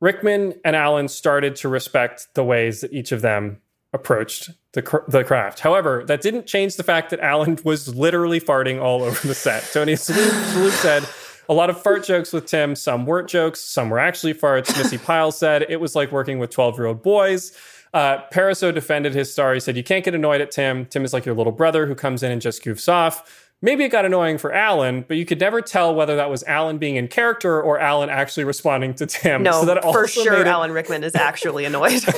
[0.00, 5.08] Rickman and Alan started to respect the ways that each of them approached the, cr-
[5.08, 5.60] the craft.
[5.60, 9.62] However, that didn't change the fact that Alan was literally farting all over the set.
[9.72, 11.04] Tony Shalhoub said,
[11.48, 12.74] a lot of fart jokes with Tim.
[12.74, 14.76] Some weren't jokes, some were actually farts.
[14.76, 17.52] Missy Pyle said it was like working with 12 year old boys.
[17.92, 19.54] Uh, Parisot defended his star.
[19.54, 20.86] He said, You can't get annoyed at Tim.
[20.86, 23.50] Tim is like your little brother who comes in and just goofs off.
[23.62, 26.76] Maybe it got annoying for Alan, but you could never tell whether that was Alan
[26.76, 29.42] being in character or Alan actually responding to Tim.
[29.42, 32.02] No, so that for sure, it- Alan Rickman is actually annoyed.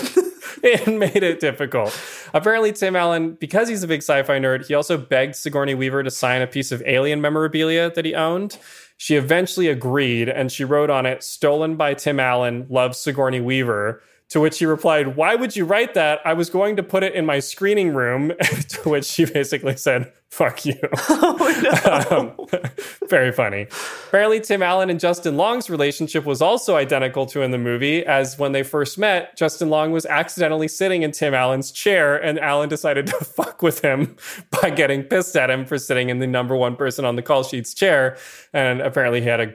[0.63, 1.99] it made it difficult.
[2.33, 6.03] Apparently, Tim Allen, because he's a big sci fi nerd, he also begged Sigourney Weaver
[6.03, 8.59] to sign a piece of alien memorabilia that he owned.
[8.97, 14.03] She eventually agreed and she wrote on it, Stolen by Tim Allen, loves Sigourney Weaver.
[14.31, 16.21] To which he replied, Why would you write that?
[16.25, 18.33] I was going to put it in my screening room.
[18.69, 20.75] to which she basically said, Fuck you.
[21.09, 22.19] Oh, no.
[22.19, 22.71] um,
[23.09, 23.69] very funny.
[24.09, 28.39] Apparently, Tim Allen and Justin Long's relationship was also identical to in the movie, as
[28.39, 32.69] when they first met, Justin Long was accidentally sitting in Tim Allen's chair, and Allen
[32.69, 34.17] decided to fuck with him
[34.61, 37.43] by getting pissed at him for sitting in the number one person on the call
[37.43, 38.17] sheet's chair.
[38.53, 39.55] And apparently, he had a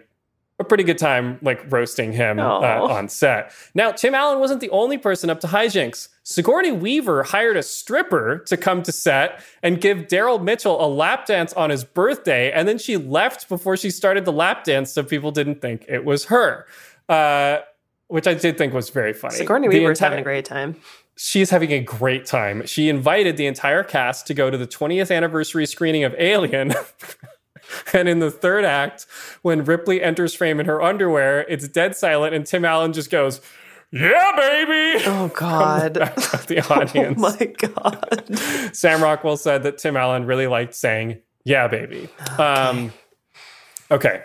[0.61, 3.53] a pretty good time like roasting him uh, on set.
[3.75, 6.07] Now, Tim Allen wasn't the only person up to hijinks.
[6.23, 11.25] Sigourney Weaver hired a stripper to come to set and give Daryl Mitchell a lap
[11.25, 15.03] dance on his birthday, and then she left before she started the lap dance, so
[15.03, 16.65] people didn't think it was her.
[17.09, 17.59] Uh,
[18.07, 19.35] which I did think was very funny.
[19.35, 20.75] Sigourney Weaver's enti- having a great time.
[21.15, 22.65] She's having a great time.
[22.65, 26.73] She invited the entire cast to go to the 20th anniversary screening of Alien.
[27.93, 29.05] And in the third act,
[29.41, 33.41] when Ripley enters frame in her underwear, it's dead silent, and Tim Allen just goes,
[33.91, 37.17] "Yeah, baby!" Oh God, the, the audience.
[37.17, 38.75] Oh my God.
[38.75, 42.43] Sam Rockwell said that Tim Allen really liked saying, "Yeah, baby." Okay.
[42.43, 42.93] Um,
[43.89, 44.23] okay.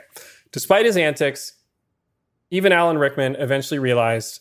[0.53, 1.53] Despite his antics,
[2.51, 4.41] even Alan Rickman eventually realized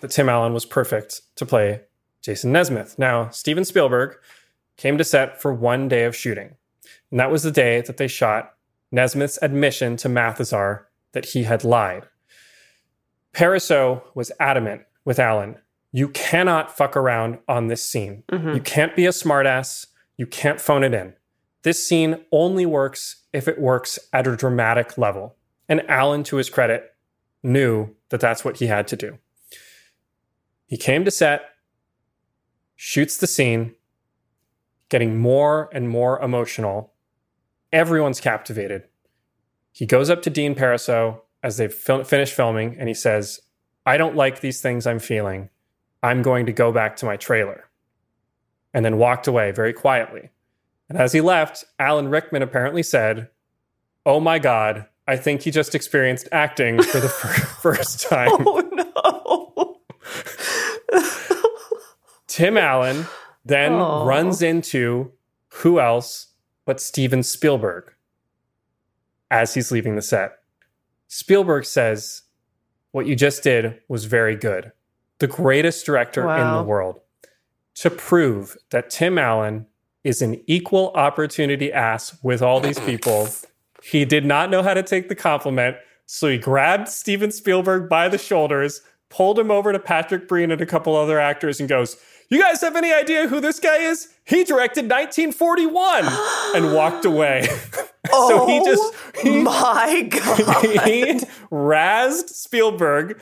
[0.00, 1.80] that Tim Allen was perfect to play
[2.22, 2.98] Jason Nesmith.
[2.98, 4.16] Now, Steven Spielberg
[4.76, 6.56] came to set for one day of shooting.
[7.16, 8.56] And that was the day that they shot
[8.92, 12.06] Nesmith's admission to Mathesar that he had lied.
[13.32, 15.56] Parisot was adamant with Alan.
[15.92, 18.22] You cannot fuck around on this scene.
[18.30, 18.56] Mm-hmm.
[18.56, 19.86] You can't be a smartass.
[20.18, 21.14] You can't phone it in.
[21.62, 25.36] This scene only works if it works at a dramatic level.
[25.70, 26.94] And Alan, to his credit,
[27.42, 29.16] knew that that's what he had to do.
[30.66, 31.48] He came to set,
[32.74, 33.74] shoots the scene,
[34.90, 36.92] getting more and more emotional
[37.72, 38.84] Everyone's captivated.
[39.72, 43.40] He goes up to Dean Parisot as they've fil- finished filming and he says,
[43.84, 45.50] I don't like these things I'm feeling.
[46.02, 47.68] I'm going to go back to my trailer.
[48.74, 50.30] And then walked away very quietly.
[50.88, 53.28] And as he left, Alan Rickman apparently said,
[54.04, 57.08] Oh my God, I think he just experienced acting for the
[57.62, 58.28] first oh, time.
[58.46, 59.80] Oh
[60.92, 61.00] no.
[62.26, 63.06] Tim Allen
[63.44, 64.04] then Aww.
[64.04, 65.12] runs into
[65.48, 66.28] who else
[66.66, 67.94] but Steven Spielberg
[69.30, 70.38] as he's leaving the set.
[71.08, 72.22] Spielberg says,
[72.92, 74.72] What you just did was very good.
[75.18, 76.36] The greatest director wow.
[76.36, 77.00] in the world.
[77.76, 79.66] To prove that Tim Allen
[80.04, 83.28] is an equal opportunity ass with all these people,
[83.82, 85.76] he did not know how to take the compliment.
[86.06, 90.60] So he grabbed Steven Spielberg by the shoulders, pulled him over to Patrick Breen and
[90.60, 91.96] a couple other actors, and goes,
[92.28, 94.08] you guys have any idea who this guy is?
[94.24, 96.04] He directed 1941
[96.56, 97.46] and walked away.
[98.10, 100.86] Oh so he oh just he, my god.
[100.86, 101.20] He
[101.50, 103.20] razzed Spielberg,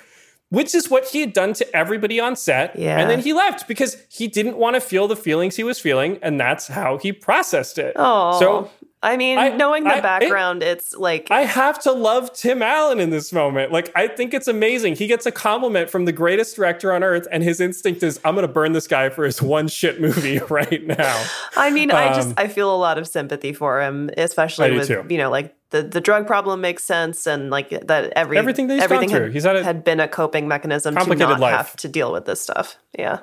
[0.48, 2.78] which is what he had done to everybody on set.
[2.78, 2.98] Yeah.
[2.98, 6.18] And then he left because he didn't want to feel the feelings he was feeling,
[6.22, 7.94] and that's how he processed it.
[7.96, 8.38] Oh.
[8.38, 8.70] So
[9.04, 12.62] I mean, I, knowing the I, background, it, it's like I have to love Tim
[12.62, 13.70] Allen in this moment.
[13.70, 14.96] Like, I think it's amazing.
[14.96, 18.34] He gets a compliment from the greatest director on earth, and his instinct is, "I'm
[18.34, 21.22] going to burn this guy for his one shit movie right now."
[21.54, 24.72] I mean, um, I just um, I feel a lot of sympathy for him, especially
[24.72, 25.04] with too.
[25.10, 28.74] you know, like the the drug problem makes sense, and like that every everything that
[28.74, 31.54] he's everything had, he's had, a had been a coping mechanism to not life.
[31.54, 32.78] have to deal with this stuff.
[32.98, 33.18] Yeah.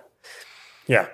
[0.86, 1.08] Yeah.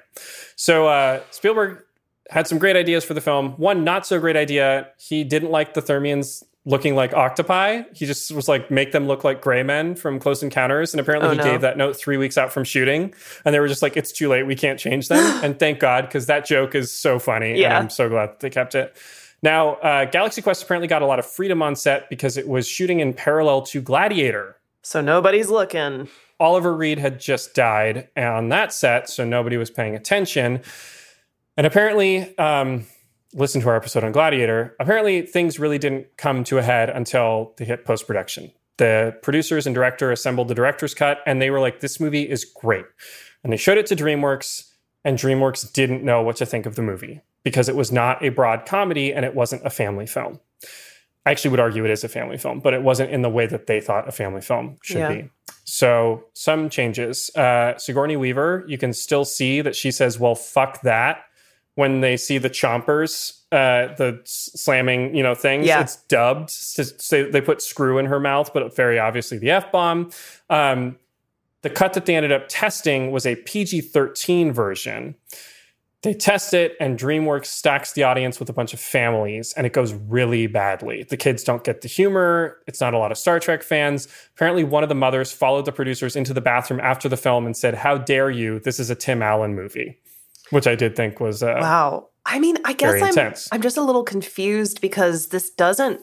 [0.58, 1.84] So uh, Spielberg
[2.30, 3.52] had some great ideas for the film.
[3.52, 4.90] One not so great idea.
[4.98, 7.84] He didn't like the Thermians looking like octopi.
[7.94, 10.94] He just was like, make them look like gray men from Close Encounters.
[10.94, 11.44] And apparently oh, he no.
[11.44, 13.14] gave that note three weeks out from shooting.
[13.46, 14.44] And they were just like, it's too late.
[14.44, 15.20] We can't change them.
[15.44, 17.58] and thank God, because that joke is so funny.
[17.58, 17.68] Yeah.
[17.68, 18.96] And I'm so glad they kept it.
[19.42, 22.68] Now, uh, Galaxy Quest apparently got a lot of freedom on set because it was
[22.68, 24.58] shooting in parallel to Gladiator.
[24.82, 26.10] So nobody's looking.
[26.40, 30.62] Oliver Reed had just died on that set, so nobody was paying attention.
[31.58, 32.86] And apparently, um,
[33.34, 34.76] listen to our episode on Gladiator.
[34.80, 38.52] Apparently, things really didn't come to a head until they hit post production.
[38.78, 42.46] The producers and director assembled the director's cut, and they were like, "This movie is
[42.46, 42.86] great."
[43.44, 44.72] And they showed it to DreamWorks,
[45.04, 48.30] and DreamWorks didn't know what to think of the movie because it was not a
[48.30, 50.40] broad comedy and it wasn't a family film.
[51.26, 53.48] I actually would argue it is a family film, but it wasn't in the way
[53.48, 55.12] that they thought a family film should yeah.
[55.14, 55.30] be.
[55.66, 57.30] So some changes.
[57.36, 61.24] Uh, Sigourney Weaver, you can still see that she says, "Well, fuck that."
[61.78, 65.68] When they see the chompers, uh, the slamming, you know, things.
[65.68, 65.82] Yeah.
[65.82, 66.50] It's dubbed.
[66.50, 70.10] So they put screw in her mouth, but very obviously the f bomb.
[70.50, 70.98] Um,
[71.62, 75.14] the cut that they ended up testing was a PG thirteen version.
[76.02, 79.74] They test it, and DreamWorks stacks the audience with a bunch of families, and it
[79.74, 81.04] goes really badly.
[81.04, 82.58] The kids don't get the humor.
[82.66, 84.08] It's not a lot of Star Trek fans.
[84.36, 87.56] Apparently, one of the mothers followed the producers into the bathroom after the film and
[87.56, 88.60] said, How dare you?
[88.60, 89.98] This is a Tim Allen movie
[90.52, 92.10] which I did think was uh, wow.
[92.26, 93.48] I mean, I guess I'm intense.
[93.52, 96.02] I'm just a little confused because this doesn't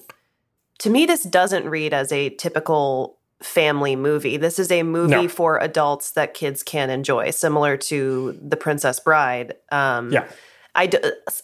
[0.81, 4.37] to me this doesn't read as a typical family movie.
[4.37, 5.29] This is a movie no.
[5.29, 9.55] for adults that kids can enjoy, similar to The Princess Bride.
[9.71, 10.29] Um, yeah,
[10.75, 10.99] I d-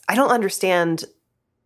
[0.08, 1.04] I don't understand.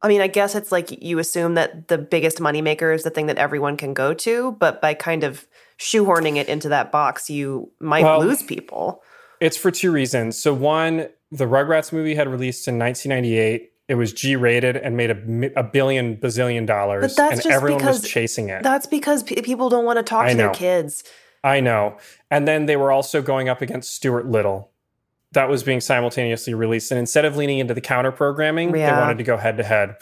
[0.02, 3.26] I mean, I guess it's like you assume that the biggest moneymaker is the thing
[3.26, 5.46] that everyone can go to, but by kind of
[5.78, 9.02] shoehorning it into that box, you might well, lose people.
[9.40, 10.36] It's for two reasons.
[10.36, 13.72] So, one, the Rugrats movie had released in 1998.
[13.86, 18.48] It was G rated and made a, a billion bazillion dollars, and everyone was chasing
[18.48, 18.62] it.
[18.62, 20.44] That's because p- people don't want to talk I to know.
[20.44, 21.04] their kids.
[21.42, 21.98] I know.
[22.30, 24.70] And then they were also going up against Stuart Little.
[25.32, 26.90] That was being simultaneously released.
[26.90, 28.94] And instead of leaning into the counter programming, yeah.
[28.94, 29.96] they wanted to go head to head.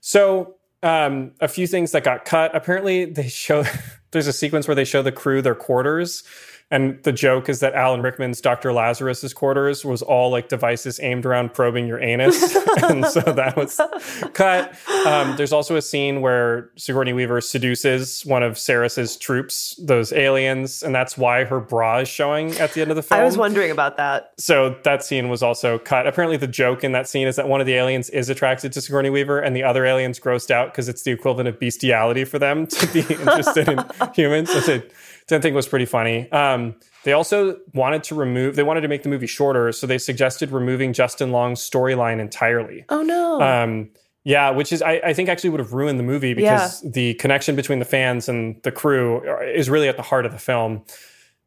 [0.00, 2.54] So, um, a few things that got cut.
[2.54, 3.64] Apparently, they show
[4.10, 6.22] there's a sequence where they show the crew their quarters
[6.70, 8.74] and the joke is that Alan Rickman's Dr.
[8.74, 12.54] Lazarus's quarters was all like devices aimed around probing your anus.
[12.82, 13.80] and so that was
[14.34, 14.74] cut.
[15.06, 20.82] Um, there's also a scene where Sigourney Weaver seduces one of Sarris's troops, those aliens,
[20.82, 23.18] and that's why her bra is showing at the end of the film.
[23.18, 24.32] I was wondering about that.
[24.36, 26.06] So that scene was also cut.
[26.06, 28.82] Apparently, the joke in that scene is that one of the aliens is attracted to
[28.82, 32.38] Sigourney Weaver, and the other alien's grossed out because it's the equivalent of bestiality for
[32.38, 33.78] them to be interested in
[34.14, 34.50] humans.
[34.50, 34.80] So
[35.36, 36.30] I think was pretty funny.
[36.32, 36.74] Um,
[37.04, 40.50] they also wanted to remove, they wanted to make the movie shorter, so they suggested
[40.50, 42.84] removing Justin Long's storyline entirely.
[42.88, 43.40] Oh no.
[43.40, 43.90] Um,
[44.24, 46.90] yeah, which is I, I, think actually would have ruined the movie because yeah.
[46.92, 50.38] the connection between the fans and the crew is really at the heart of the
[50.38, 50.84] film.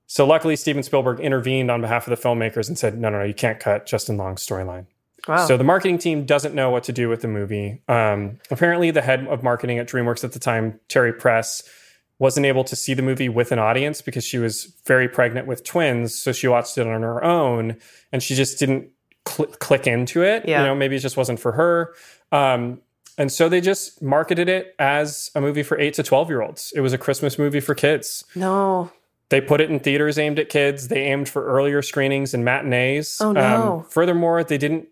[0.07, 3.23] So luckily, Steven Spielberg intervened on behalf of the filmmakers and said, "No, no, no,
[3.23, 4.87] you can't cut Justin Long's storyline."
[5.27, 5.45] Wow.
[5.45, 7.81] So the marketing team doesn't know what to do with the movie.
[7.87, 11.61] Um, apparently, the head of marketing at DreamWorks at the time, Terry Press,
[12.21, 15.63] wasn't able to see the movie with an audience because she was very pregnant with
[15.63, 16.13] twins.
[16.13, 17.77] So she watched it on her own
[18.11, 18.89] and she just didn't
[19.27, 20.47] cl- click into it.
[20.47, 20.59] Yeah.
[20.61, 21.95] You know, maybe it just wasn't for her.
[22.31, 22.79] Um,
[23.17, 26.71] and so they just marketed it as a movie for eight to 12 year olds.
[26.75, 28.23] It was a Christmas movie for kids.
[28.35, 28.91] No.
[29.29, 30.89] They put it in theaters aimed at kids.
[30.89, 33.17] They aimed for earlier screenings and matinees.
[33.19, 33.79] Oh, no.
[33.79, 34.89] Um, furthermore, they didn't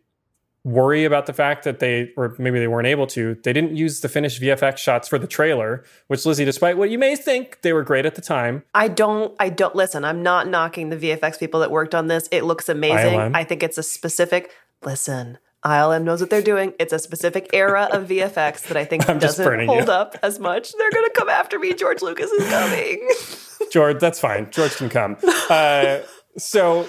[0.64, 4.02] worry about the fact that they or maybe they weren't able to they didn't use
[4.02, 7.72] the finished vfx shots for the trailer which lizzie despite what you may think they
[7.72, 11.40] were great at the time i don't i don't listen i'm not knocking the vfx
[11.40, 13.36] people that worked on this it looks amazing ILM.
[13.36, 14.52] i think it's a specific
[14.84, 16.74] listen ILM knows what they're doing.
[16.80, 19.92] It's a specific era of VFX that I think doesn't hold you.
[19.92, 20.72] up as much.
[20.72, 21.74] They're going to come after me.
[21.74, 23.10] George Lucas is coming.
[23.72, 24.50] George, that's fine.
[24.52, 25.18] George can come.
[25.50, 26.00] Uh,
[26.38, 26.88] so,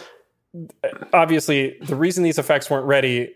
[1.12, 3.34] obviously, the reason these effects weren't ready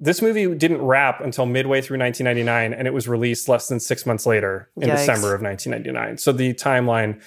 [0.00, 4.06] this movie didn't wrap until midway through 1999 and it was released less than six
[4.06, 4.96] months later in Yikes.
[4.98, 7.20] december of 1999 so the timeline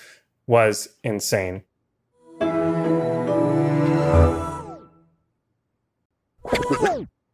[0.47, 1.63] was insane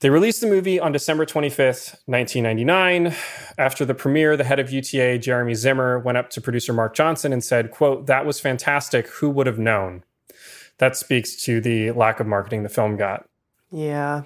[0.01, 3.13] They released the movie on December 25th, 1999.
[3.57, 7.33] After the premiere, the head of UTA, Jeremy Zimmer, went up to producer Mark Johnson
[7.33, 9.09] and said, quote, that was fantastic.
[9.09, 10.05] Who would have known?
[10.77, 13.27] That speaks to the lack of marketing the film got.
[13.71, 14.23] Yeah.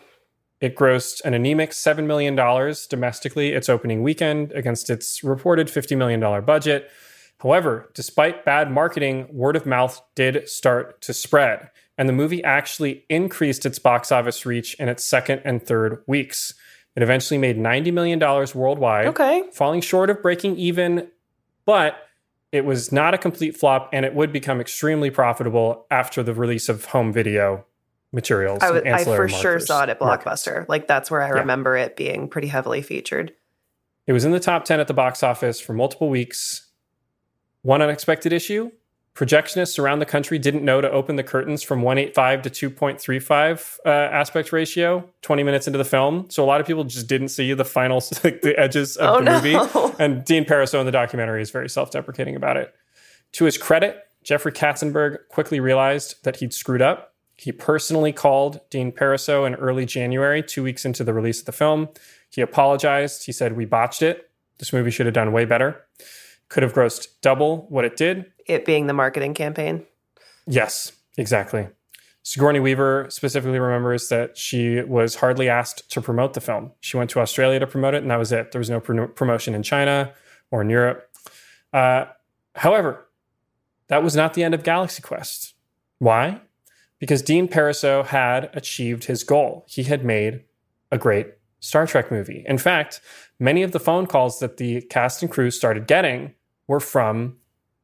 [0.63, 2.35] It grossed an anemic $7 million
[2.89, 6.89] domestically its opening weekend against its reported $50 million budget.
[7.39, 11.69] However, despite bad marketing, word of mouth did start to spread.
[11.97, 16.53] and the movie actually increased its box office reach in its second and third weeks.
[16.95, 18.17] It eventually made $90 million
[18.55, 19.43] worldwide, Okay.
[19.51, 21.09] falling short of breaking even,
[21.65, 21.97] but
[22.53, 26.69] it was not a complete flop and it would become extremely profitable after the release
[26.69, 27.65] of home video
[28.13, 28.59] materials.
[28.61, 30.45] I, and w- I ancillary for sure saw it at markets.
[30.45, 30.65] Blockbuster.
[30.69, 31.39] Like that's where I Yeah.
[31.41, 33.33] remember it being pretty heavily featured.
[34.07, 36.69] It was in the top 10 at the box office for multiple weeks.
[37.61, 38.71] One unexpected issue
[39.15, 43.89] projectionists around the country didn't know to open the curtains from 185 to 2.35 uh,
[43.89, 46.25] aspect ratio 20 minutes into the film.
[46.31, 49.19] So a lot of people just didn't see the final, like the edges of Oh,
[49.19, 49.33] the no.
[49.69, 49.95] movie.
[49.99, 52.73] And Dean Parisot in the documentary is very self deprecating about it.
[53.33, 57.12] To his credit, Jeffrey Katzenberg quickly realized that he'd screwed up.
[57.43, 61.51] He personally called Dean Parisot in early January, two weeks into the release of the
[61.51, 61.89] film.
[62.29, 63.25] He apologized.
[63.25, 64.31] He said, We botched it.
[64.59, 65.83] This movie should have done way better.
[66.47, 68.31] Could have grossed double what it did.
[68.47, 69.85] It being the marketing campaign.
[70.47, 71.67] Yes, exactly.
[72.21, 76.71] Sigourney Weaver specifically remembers that she was hardly asked to promote the film.
[76.79, 78.53] She went to Australia to promote it, and that was it.
[78.53, 80.13] There was no pro- promotion in China
[80.49, 81.09] or in Europe.
[81.73, 82.05] Uh,
[82.55, 83.05] however,
[83.89, 85.55] that was not the end of Galaxy Quest.
[85.99, 86.39] Why?
[87.03, 89.65] Because Dean Parisot had achieved his goal.
[89.67, 90.45] He had made
[90.89, 92.45] a great Star Trek movie.
[92.47, 93.01] In fact,
[93.37, 96.33] many of the phone calls that the cast and crew started getting
[96.65, 97.35] were from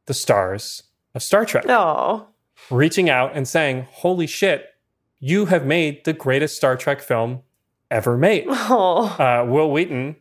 [0.06, 2.28] the stars of Star Trek Oh,
[2.70, 4.64] reaching out and saying, Holy shit,
[5.18, 7.42] you have made the greatest Star Trek film
[7.90, 8.44] ever made.
[8.48, 10.16] oh, Uh, Wil Wheaton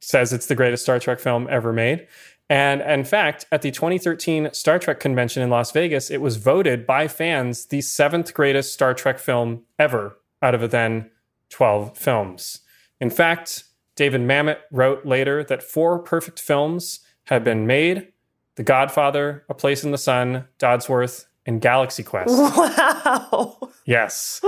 [0.00, 2.08] says it's the greatest Star Trek film ever made.
[2.50, 6.84] And in fact, at the 2013 Star Trek convention in Las Vegas, it was voted
[6.84, 11.10] by fans the seventh greatest Star Trek film ever out of the then
[11.50, 12.60] 12 films.
[13.00, 18.08] In fact, David Mamet wrote later that four perfect films had been made
[18.56, 22.30] The Godfather, A Place in the Sun, Dodsworth, and Galaxy Quest.
[22.30, 23.58] wow.
[23.86, 24.40] Yes.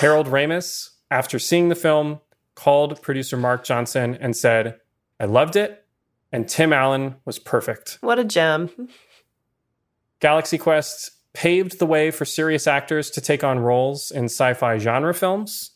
[0.00, 2.20] Harold Ramis, after seeing the film,
[2.54, 4.78] called producer Mark Johnson and said,
[5.18, 5.84] I loved it,
[6.32, 7.98] and Tim Allen was perfect.
[8.00, 8.70] What a gem.
[10.20, 14.78] Galaxy Quest paved the way for serious actors to take on roles in sci fi
[14.78, 15.72] genre films.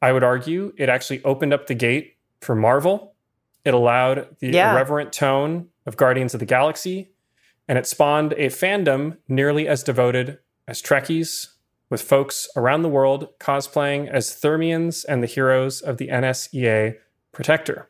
[0.00, 3.14] I would argue it actually opened up the gate for Marvel.
[3.64, 4.72] It allowed the Yeah.
[4.72, 7.12] irreverent tone of Guardians of the Galaxy,
[7.68, 10.38] and it spawned a fandom nearly as devoted
[10.68, 11.48] as Trekkies,
[11.90, 16.96] with folks around the world cosplaying as Thermians and the heroes of the NSEA
[17.32, 17.88] Protector.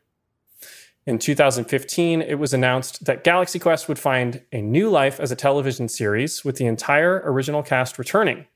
[1.05, 5.37] In 2015, it was announced that Galaxy Quest would find a new life as a
[5.37, 8.47] television series with the entire original cast returning.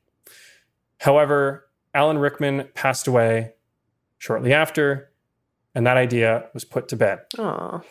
[1.01, 3.55] However, Alan Rickman passed away
[4.19, 5.11] shortly after,
[5.75, 7.21] and that idea was put to bed.
[7.37, 7.83] Oh,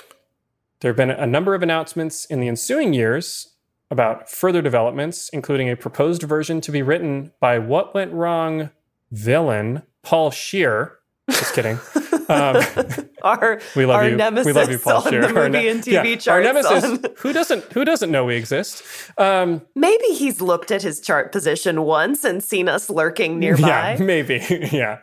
[0.80, 3.56] There have been a number of announcements in the ensuing years
[3.91, 8.70] about further developments, including a proposed version to be written by What Went Wrong
[9.12, 10.99] villain Paul Scheer.
[11.30, 11.78] Just kidding.
[12.30, 12.63] Um,
[13.23, 14.15] our we love our you.
[14.15, 15.21] nemesis we love you, Paul on Scheer.
[15.21, 16.28] the Our movie ne- and TV yeah, charts.
[16.28, 16.99] Our nemesis.
[17.19, 17.63] Who doesn't?
[17.73, 18.84] Who doesn't know we exist?
[19.17, 23.95] Um, Maybe he's looked at his chart position once and seen us lurking nearby.
[23.97, 24.43] Yeah, maybe.
[24.71, 24.99] yeah.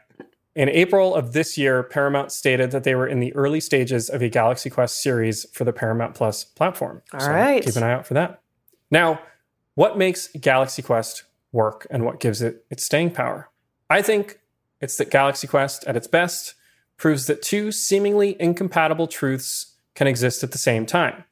[0.54, 4.20] In April of this year, Paramount stated that they were in the early stages of
[4.20, 7.00] a Galaxy Quest series for the Paramount Plus platform.
[7.14, 7.64] All right.
[7.64, 8.42] Keep an eye out for that.
[8.90, 9.20] Now,
[9.74, 13.48] what makes Galaxy Quest work and what gives it its staying power?
[13.88, 14.40] I think
[14.82, 16.54] it's that Galaxy Quest, at its best,
[17.02, 21.24] proves that two seemingly incompatible truths can exist at the same time.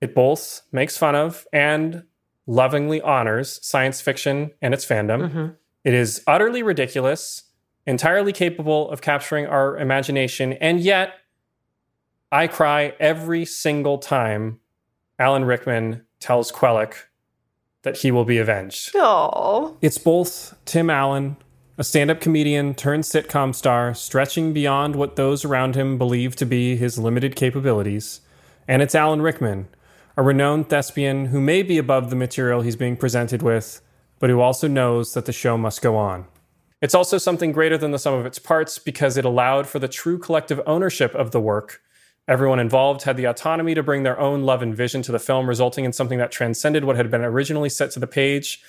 [0.00, 2.04] It both makes fun of and
[2.46, 5.30] lovingly honors science fiction and its fandom.
[5.30, 5.56] Mhm.
[5.84, 7.42] It is utterly ridiculous,
[7.86, 11.12] entirely capable of capturing our imagination, and yet
[12.32, 14.58] I cry every single time
[15.18, 16.94] Alan Rickman tells Quellek
[17.82, 18.92] that he will be avenged.
[18.96, 21.36] Oh, It's both Tim Allen,
[21.76, 26.46] a stand up comedian turned sitcom star, stretching beyond what those around him believe to
[26.46, 28.20] be his limited capabilities,
[28.68, 29.66] and it's Alan Rickman,
[30.16, 33.80] a renowned thespian who may be above the material he's being presented with,
[34.20, 36.26] but who also knows that the show must go on.
[36.80, 39.88] It's also something greater than the sum of its parts because it allowed for the
[39.88, 41.80] true collective ownership of the work.
[42.28, 45.48] Everyone involved had the autonomy to bring their own love and vision to the film,
[45.48, 48.62] resulting in something that transcended what had been originally set to the page.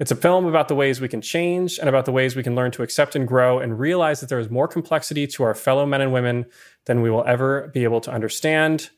[0.00, 2.54] It's a film about the ways we can change and about the ways we can
[2.54, 5.84] learn to accept and grow and realize that there is more complexity to our fellow
[5.84, 6.46] men and women
[6.86, 8.88] than we will ever be able to understand.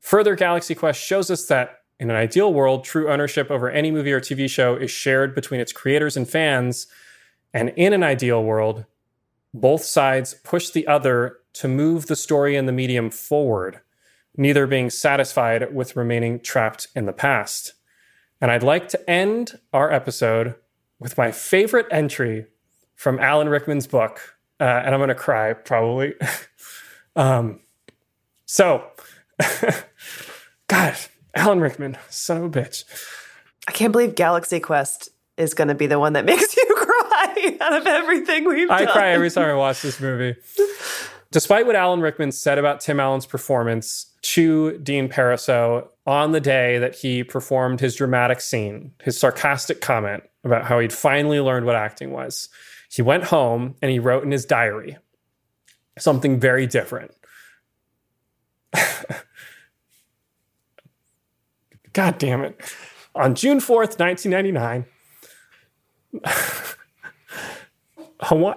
[0.00, 4.12] Further, Galaxy Quest shows us that in an ideal world, true ownership over any movie
[4.12, 6.86] or TV show is shared between its creators and fans.
[7.52, 8.86] And in an ideal world,
[9.52, 13.80] both sides push the other to move the story and the medium forward,
[14.38, 17.74] neither being satisfied with remaining trapped in the past.
[18.44, 20.54] And I'd like to end our episode
[20.98, 22.44] with my favorite entry
[22.94, 26.12] from Alan Rickman's book, uh, and I'm going to cry probably.
[27.16, 27.60] um,
[28.44, 28.84] so,
[30.68, 30.94] God,
[31.34, 32.84] Alan Rickman, son of a bitch.
[33.66, 35.08] I can't believe Galaxy Quest
[35.38, 38.84] is going to be the one that makes you cry out of everything we've I
[38.84, 38.92] done.
[38.92, 40.36] cry every time I watch this movie.
[41.34, 46.78] Despite what Alan Rickman said about Tim Allen's performance to Dean Parisot on the day
[46.78, 51.74] that he performed his dramatic scene, his sarcastic comment about how he'd finally learned what
[51.74, 52.48] acting was,
[52.88, 54.96] he went home and he wrote in his diary
[55.98, 57.10] something very different.
[61.92, 62.60] God damn it.
[63.16, 64.84] On June 4th, 1999,
[68.20, 68.54] Hawaii,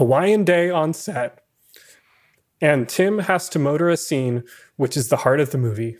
[0.00, 1.44] Hawaiian Day on set,
[2.58, 4.44] and Tim has to motor a scene
[4.76, 5.98] which is the heart of the movie.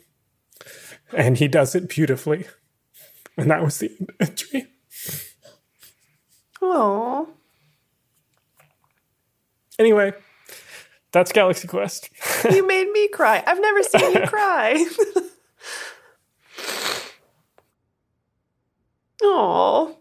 [1.15, 2.47] And he does it beautifully.
[3.37, 4.69] And that was the entry.
[6.63, 7.29] Aww.
[9.79, 10.15] Anyway,
[11.13, 12.09] that's Galaxy Quest.
[12.51, 13.45] you made me cry.
[13.47, 14.83] I've never seen you cry.
[19.23, 19.95] Aww.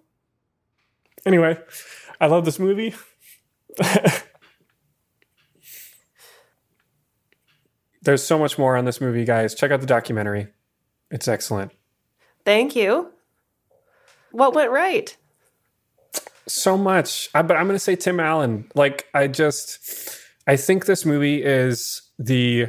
[1.26, 1.58] Anyway,
[2.22, 2.96] I love this movie.
[8.02, 9.54] There's so much more on this movie, guys.
[9.54, 10.48] Check out the documentary.
[11.12, 11.72] It's excellent.
[12.46, 13.10] Thank you.
[14.32, 15.16] What went right?
[16.48, 17.30] So much.
[17.34, 18.72] I, but I'm going to say Tim Allen.
[18.74, 22.68] Like, I just, I think this movie is the,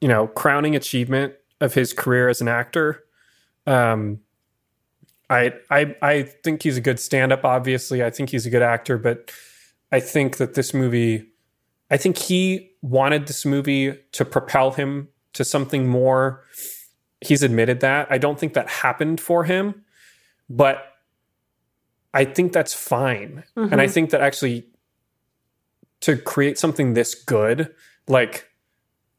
[0.00, 3.04] you know, crowning achievement of his career as an actor.
[3.66, 4.20] Um,
[5.28, 8.04] I, I, I think he's a good stand up, obviously.
[8.04, 9.32] I think he's a good actor, but
[9.92, 11.28] I think that this movie,
[11.90, 16.44] I think he wanted this movie to propel him to something more.
[17.20, 18.08] He's admitted that.
[18.10, 19.84] I don't think that happened for him,
[20.48, 20.92] but
[22.12, 23.44] I think that's fine.
[23.56, 23.72] Mm-hmm.
[23.72, 24.66] And I think that actually
[26.00, 27.74] to create something this good,
[28.08, 28.48] like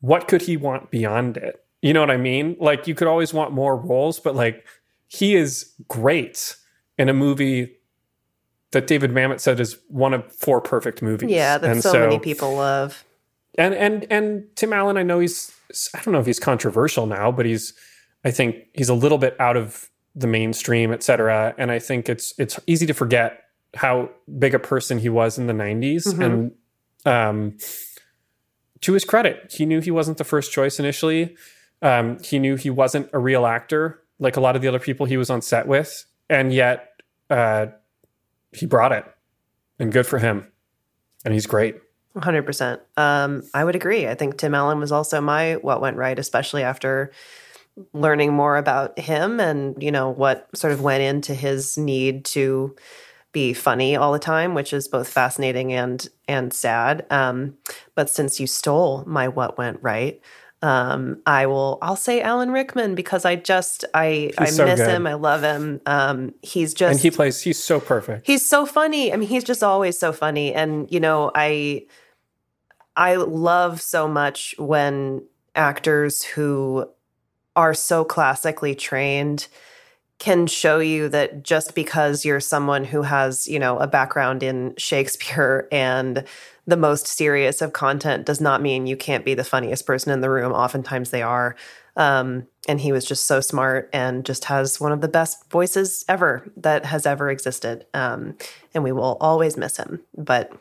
[0.02, 1.64] what could he want beyond it?
[1.82, 2.56] You know what I mean?
[2.60, 4.66] Like you could always want more roles, but like
[5.08, 6.56] he is great
[6.98, 7.77] in a movie
[8.72, 11.30] that David Mamet said is one of four perfect movies.
[11.30, 13.04] Yeah, that so, so, many people love.
[13.58, 15.52] And and and Tim Allen, I know he's
[15.94, 17.74] I don't know if he's controversial now, but he's
[18.24, 21.54] I think he's a little bit out of the mainstream, et cetera.
[21.58, 23.44] And I think it's it's easy to forget
[23.76, 26.08] how big a person he was in the 90s.
[26.08, 26.22] Mm-hmm.
[26.22, 26.52] And
[27.06, 27.58] um,
[28.82, 31.36] to his credit, he knew he wasn't the first choice initially.
[31.82, 35.06] Um, he knew he wasn't a real actor like a lot of the other people
[35.06, 36.06] he was on set with.
[36.30, 37.68] And yet uh,
[38.58, 39.06] he brought it.
[39.80, 40.52] And good for him.
[41.24, 41.76] And he's great.
[42.16, 42.80] 100%.
[42.98, 44.08] Um, I would agree.
[44.08, 47.12] I think Tim Allen was also my what went right, especially after
[47.94, 52.76] learning more about him and, you know, what sort of went into his need to
[53.34, 57.06] be funny all the time, which is both fascinating and and sad.
[57.12, 57.56] Um,
[57.94, 60.20] but since you stole my what went right,
[60.62, 64.80] um, I will I'll say Alan Rickman because I just I he's I so miss
[64.80, 64.90] good.
[64.90, 65.06] him.
[65.06, 65.82] I love him.
[65.86, 68.26] Um, he's just And he plays he's so perfect.
[68.26, 69.14] He's so funny.
[69.14, 70.54] I mean, he's just always so funny.
[70.54, 71.86] And you know, I
[72.96, 75.24] I love so much when
[75.56, 76.90] actors who
[77.56, 79.48] are so classically trained
[80.20, 84.74] can show you that just because you're someone who has, you know, a background in
[84.78, 86.24] Shakespeare and
[86.68, 90.20] the most serious of content does not mean you can't be the funniest person in
[90.20, 90.52] the room.
[90.52, 91.56] Oftentimes they are.
[91.96, 96.06] Um, and he was just so smart and just has one of the best voices
[96.08, 97.86] ever that has ever existed.
[97.94, 98.38] Um,
[98.74, 100.02] and we will always miss him.
[100.16, 100.52] But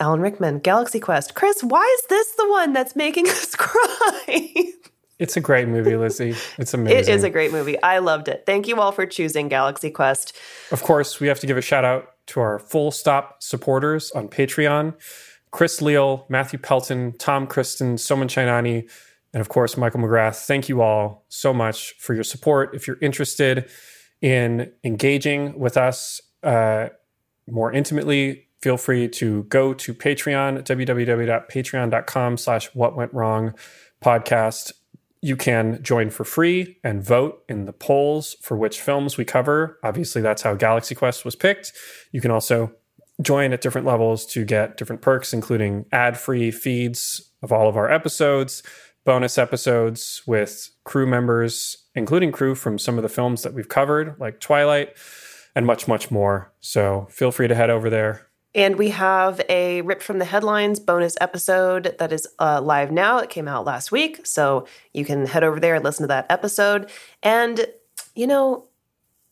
[0.00, 1.34] Alan Rickman, Galaxy Quest.
[1.34, 4.72] Chris, why is this the one that's making us cry?
[5.18, 6.34] It's a great movie, Lizzie.
[6.58, 6.98] It's amazing.
[6.98, 7.80] It is a great movie.
[7.82, 8.44] I loved it.
[8.46, 10.34] Thank you all for choosing Galaxy Quest.
[10.72, 14.28] Of course, we have to give a shout out to our full stop supporters on
[14.28, 14.94] Patreon
[15.56, 18.90] Chris Leal, Matthew Pelton, Tom Kristen, Soman Chainani,
[19.32, 20.44] and of course, Michael McGrath.
[20.44, 22.74] Thank you all so much for your support.
[22.74, 23.70] If you're interested
[24.20, 26.88] in engaging with us uh,
[27.48, 33.54] more intimately, feel free to go to Patreon, www.patreon.com slash what went wrong
[34.04, 34.72] podcast
[35.26, 39.76] you can join for free and vote in the polls for which films we cover.
[39.82, 41.72] Obviously, that's how Galaxy Quest was picked.
[42.12, 42.72] You can also
[43.20, 47.76] join at different levels to get different perks, including ad free feeds of all of
[47.76, 48.62] our episodes,
[49.04, 54.14] bonus episodes with crew members, including crew from some of the films that we've covered,
[54.20, 54.90] like Twilight,
[55.56, 56.52] and much, much more.
[56.60, 60.80] So feel free to head over there and we have a Ripped from the Headlines
[60.80, 63.18] bonus episode that is uh, live now.
[63.18, 64.26] It came out last week.
[64.26, 66.90] So you can head over there and listen to that episode.
[67.22, 67.66] And
[68.16, 68.64] You know,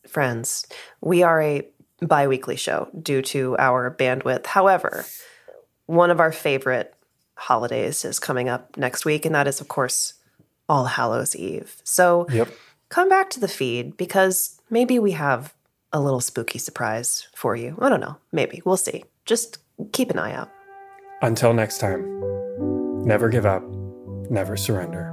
[0.07, 0.67] friends,
[1.01, 1.67] we are a
[2.01, 4.45] bi weekly show due to our bandwidth.
[4.47, 5.07] However,
[5.87, 6.95] one of our favorite
[7.37, 10.15] holidays is coming up next week, and that is, of course,
[10.69, 11.77] All Hallows Eve.
[11.83, 12.49] So yep.
[12.91, 15.55] come back to the feed because maybe we have
[15.93, 17.79] a little spooky surprise for you.
[17.81, 18.19] I don't know.
[18.33, 18.61] Maybe.
[18.65, 19.05] We'll see.
[19.25, 19.59] Just
[19.93, 20.51] keep an eye out.
[21.23, 22.03] Until next time,
[23.05, 23.63] never give up,
[24.31, 25.11] never surrender.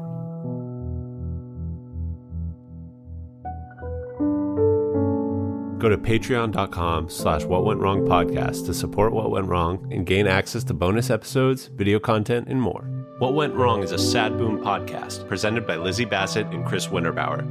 [5.80, 10.28] Go to patreon.com slash what went wrong podcast to support what went wrong and gain
[10.28, 12.84] access to bonus episodes, video content, and more.
[13.18, 17.48] What Went Wrong is a sad boom podcast presented by Lizzie Bassett and Chris Winterbauer.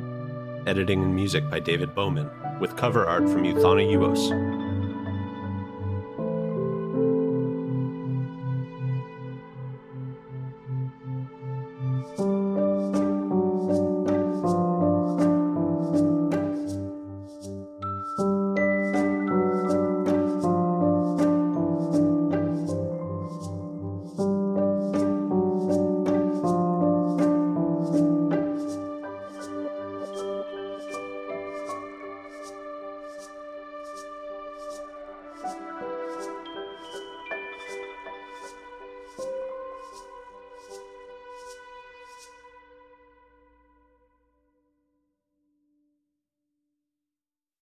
[0.66, 2.28] Editing and music by David Bowman,
[2.60, 4.49] with cover art from Euthana Uos.